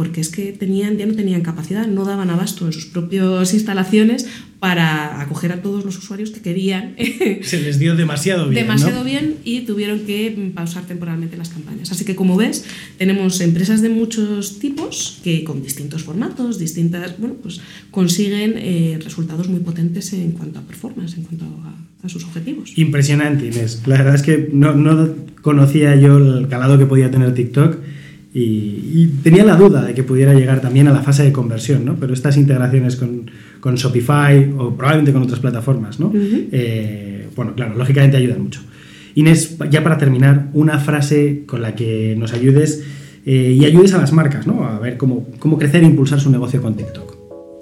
porque 0.00 0.22
es 0.22 0.30
que 0.30 0.52
tenían, 0.52 0.96
ya 0.96 1.04
no 1.04 1.12
tenían 1.12 1.42
capacidad, 1.42 1.86
no 1.86 2.06
daban 2.06 2.30
abasto 2.30 2.64
en 2.64 2.72
sus 2.72 2.86
propias 2.86 3.52
instalaciones 3.52 4.26
para 4.58 5.20
acoger 5.20 5.52
a 5.52 5.60
todos 5.60 5.84
los 5.84 5.98
usuarios 5.98 6.30
que 6.30 6.40
querían 6.40 6.96
Se 7.42 7.60
les 7.60 7.78
dio 7.78 7.94
demasiado 7.96 8.48
bien. 8.48 8.62
demasiado 8.62 9.00
¿no? 9.00 9.04
bien 9.04 9.34
y 9.44 9.60
tuvieron 9.66 10.00
que 10.06 10.52
pausar 10.54 10.84
temporalmente 10.86 11.36
las 11.36 11.50
campañas. 11.50 11.92
Así 11.92 12.06
que 12.06 12.16
como 12.16 12.38
ves, 12.38 12.64
tenemos 12.96 13.42
empresas 13.42 13.82
de 13.82 13.90
muchos 13.90 14.58
tipos 14.58 15.20
que 15.22 15.44
con 15.44 15.62
distintos 15.62 16.02
formatos, 16.02 16.58
distintas, 16.58 17.18
bueno, 17.18 17.34
pues 17.34 17.60
consiguen 17.90 18.54
eh, 18.56 18.98
resultados 19.04 19.50
muy 19.50 19.60
potentes 19.60 20.14
en 20.14 20.32
cuanto 20.32 20.60
a 20.60 20.62
performance, 20.62 21.18
en 21.18 21.24
cuanto 21.24 21.44
a, 21.44 22.06
a 22.06 22.08
sus 22.08 22.24
objetivos. 22.24 22.72
Impresionante, 22.76 23.48
Inés. 23.48 23.82
La 23.84 23.98
verdad 23.98 24.14
es 24.14 24.22
que 24.22 24.48
no, 24.50 24.74
no 24.74 25.14
conocía 25.42 25.94
yo 25.96 26.16
el 26.16 26.48
calado 26.48 26.78
que 26.78 26.86
podía 26.86 27.10
tener 27.10 27.34
TikTok 27.34 27.99
y, 28.32 28.40
y, 28.40 29.10
tenía 29.24 29.44
la 29.44 29.56
duda 29.56 29.84
de 29.84 29.92
que 29.92 30.04
pudiera 30.04 30.32
llegar 30.34 30.60
también 30.60 30.86
a 30.86 30.92
la 30.92 31.02
fase 31.02 31.24
de 31.24 31.32
conversión, 31.32 31.84
¿no? 31.84 31.96
Pero 31.96 32.14
estas 32.14 32.36
integraciones 32.36 32.94
con, 32.94 33.28
con 33.58 33.74
Shopify 33.74 34.52
o 34.56 34.76
probablemente 34.76 35.12
con 35.12 35.22
otras 35.22 35.40
plataformas, 35.40 35.98
¿no? 35.98 36.08
Uh 36.08 36.14
-huh. 36.14 36.48
eh, 36.52 37.26
bueno, 37.34 37.54
claro, 37.54 37.74
lógicamente 37.76 38.16
ayudan 38.16 38.42
mucho. 38.42 38.60
Inés, 39.16 39.56
ya 39.70 39.82
para 39.82 39.98
terminar, 39.98 40.48
una 40.52 40.78
frase 40.78 41.42
con 41.46 41.60
la 41.60 41.74
que 41.74 42.14
nos 42.16 42.32
ayudes 42.32 42.84
eh, 43.26 43.56
y 43.58 43.64
ayudes 43.64 43.94
a 43.94 43.98
las 43.98 44.12
marcas, 44.12 44.46
¿no? 44.46 44.64
A 44.64 44.78
ver 44.78 44.96
cómo, 44.96 45.26
cómo 45.40 45.58
crecer 45.58 45.82
e 45.82 45.86
impulsar 45.86 46.20
su 46.20 46.30
negocio 46.30 46.62
con 46.62 46.76
TikTok. 46.76 47.16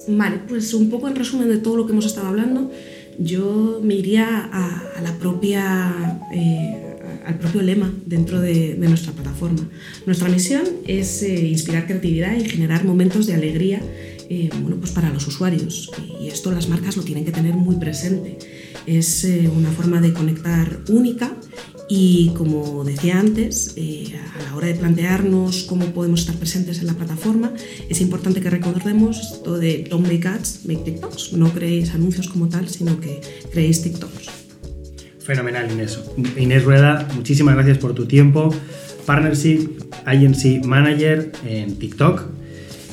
Vale, 0.09 0.41
pues 0.47 0.75
un 0.75 0.91
poco 0.91 1.09
en 1.09 1.17
resumen 1.17 1.49
de 1.49 1.59
todo 1.59 1.77
lo 1.77 1.87
que 1.87 1.93
hemos 1.93 2.05
estado 2.07 2.29
hablando, 2.29 2.71
yo 3.19 3.81
me 3.83 3.95
iría 3.95 4.51
a, 4.53 4.83
a 4.99 5.01
la 5.03 5.13
propia... 5.19 6.21
Eh, 6.35 6.88
al 7.29 7.39
propio 7.39 7.61
lema 7.61 7.93
dentro 8.07 8.41
de, 8.41 8.75
nuestra 8.79 9.13
plataforma. 9.13 9.69
Nuestra 10.07 10.29
misión 10.31 10.65
es 10.87 11.23
eh, 11.23 11.47
inspirar 11.47 11.87
creatividad 11.87 12.35
y 12.35 12.49
generar 12.49 12.85
momentos 12.85 13.27
de 13.27 13.35
alegría 13.35 13.83
eh, 14.31 14.49
bueno, 14.61 14.77
pues 14.77 14.93
para 14.93 15.11
los 15.11 15.27
usuarios. 15.27 15.91
Y 16.21 16.29
esto 16.29 16.51
las 16.51 16.69
marcas 16.69 16.97
lo 16.97 17.03
tienen 17.03 17.27
que 17.27 17.31
tener 17.31 17.55
muy 17.55 17.77
presente. 17.77 18.39
Es 18.87 19.25
eh, 19.25 19.51
una 19.55 19.71
forma 19.71 20.01
de 20.01 20.15
conectar 20.15 20.81
única 20.89 21.37
y 21.91 22.31
como 22.31 22.83
decía 22.85 23.19
antes, 23.19 23.75
a 23.77 24.43
la 24.43 24.57
hora 24.57 24.67
de 24.67 24.75
plantearnos 24.75 25.65
cómo 25.65 25.87
podemos 25.87 26.21
estar 26.21 26.37
presentes 26.37 26.81
en 26.81 26.87
la 26.87 26.95
plataforma, 26.95 27.53
es 27.89 28.03
importante 28.03 28.43
que 28.43 28.51
recordemos 28.51 29.19
esto 29.19 29.59
de 29.59 29.87
don't 29.89 30.07
make 30.07 30.27
ads, 30.29 30.67
make 30.67 30.83
TikToks. 30.83 31.33
No 31.35 31.53
creéis 31.53 31.91
anuncios 31.91 32.29
como 32.29 32.49
tal, 32.49 32.69
sino 32.69 33.01
que 33.01 33.21
creéis 33.53 33.83
TikToks. 33.83 34.48
Fenomenal, 35.29 35.71
Inés. 35.71 36.01
Inés 36.39 36.65
Rueda, 36.65 37.07
muchísimas 37.15 37.55
gracias 37.55 37.77
por 37.77 37.93
tu 37.93 38.07
tiempo. 38.07 38.49
Partnership 39.05 39.69
Agency 40.07 40.59
Manager 40.65 41.31
en 41.47 41.79
TikTok. 41.79 42.23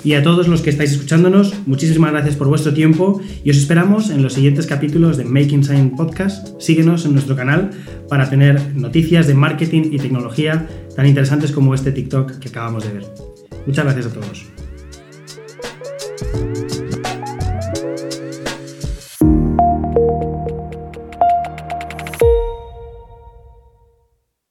Y 0.03 0.15
a 0.15 0.21
todos 0.21 0.49
los 0.49 0.61
que 0.61 0.69
estáis 0.69 0.91
escuchándonos, 0.91 1.53
muchísimas 1.65 2.11
gracias 2.11 2.35
por 2.35 2.49
vuestro 2.49 2.73
tiempo 2.73 3.21
y 3.45 3.51
os 3.51 3.57
esperamos 3.57 4.09
en 4.09 4.21
los 4.21 4.33
siguientes 4.33 4.67
capítulos 4.67 5.15
de 5.15 5.23
Making 5.23 5.63
Sign 5.63 5.95
Podcast. 5.95 6.59
Síguenos 6.59 7.05
en 7.05 7.13
nuestro 7.13 7.37
canal 7.37 7.71
para 8.09 8.29
tener 8.29 8.75
noticias 8.75 9.27
de 9.27 9.33
marketing 9.33 9.93
y 9.93 9.97
tecnología 9.97 10.67
tan 10.93 11.05
interesantes 11.05 11.53
como 11.53 11.73
este 11.73 11.93
TikTok 11.93 12.39
que 12.39 12.49
acabamos 12.49 12.83
de 12.83 12.95
ver. 12.95 13.05
Muchas 13.65 13.85
gracias 13.85 14.07
a 14.07 14.09
todos. 14.13 14.45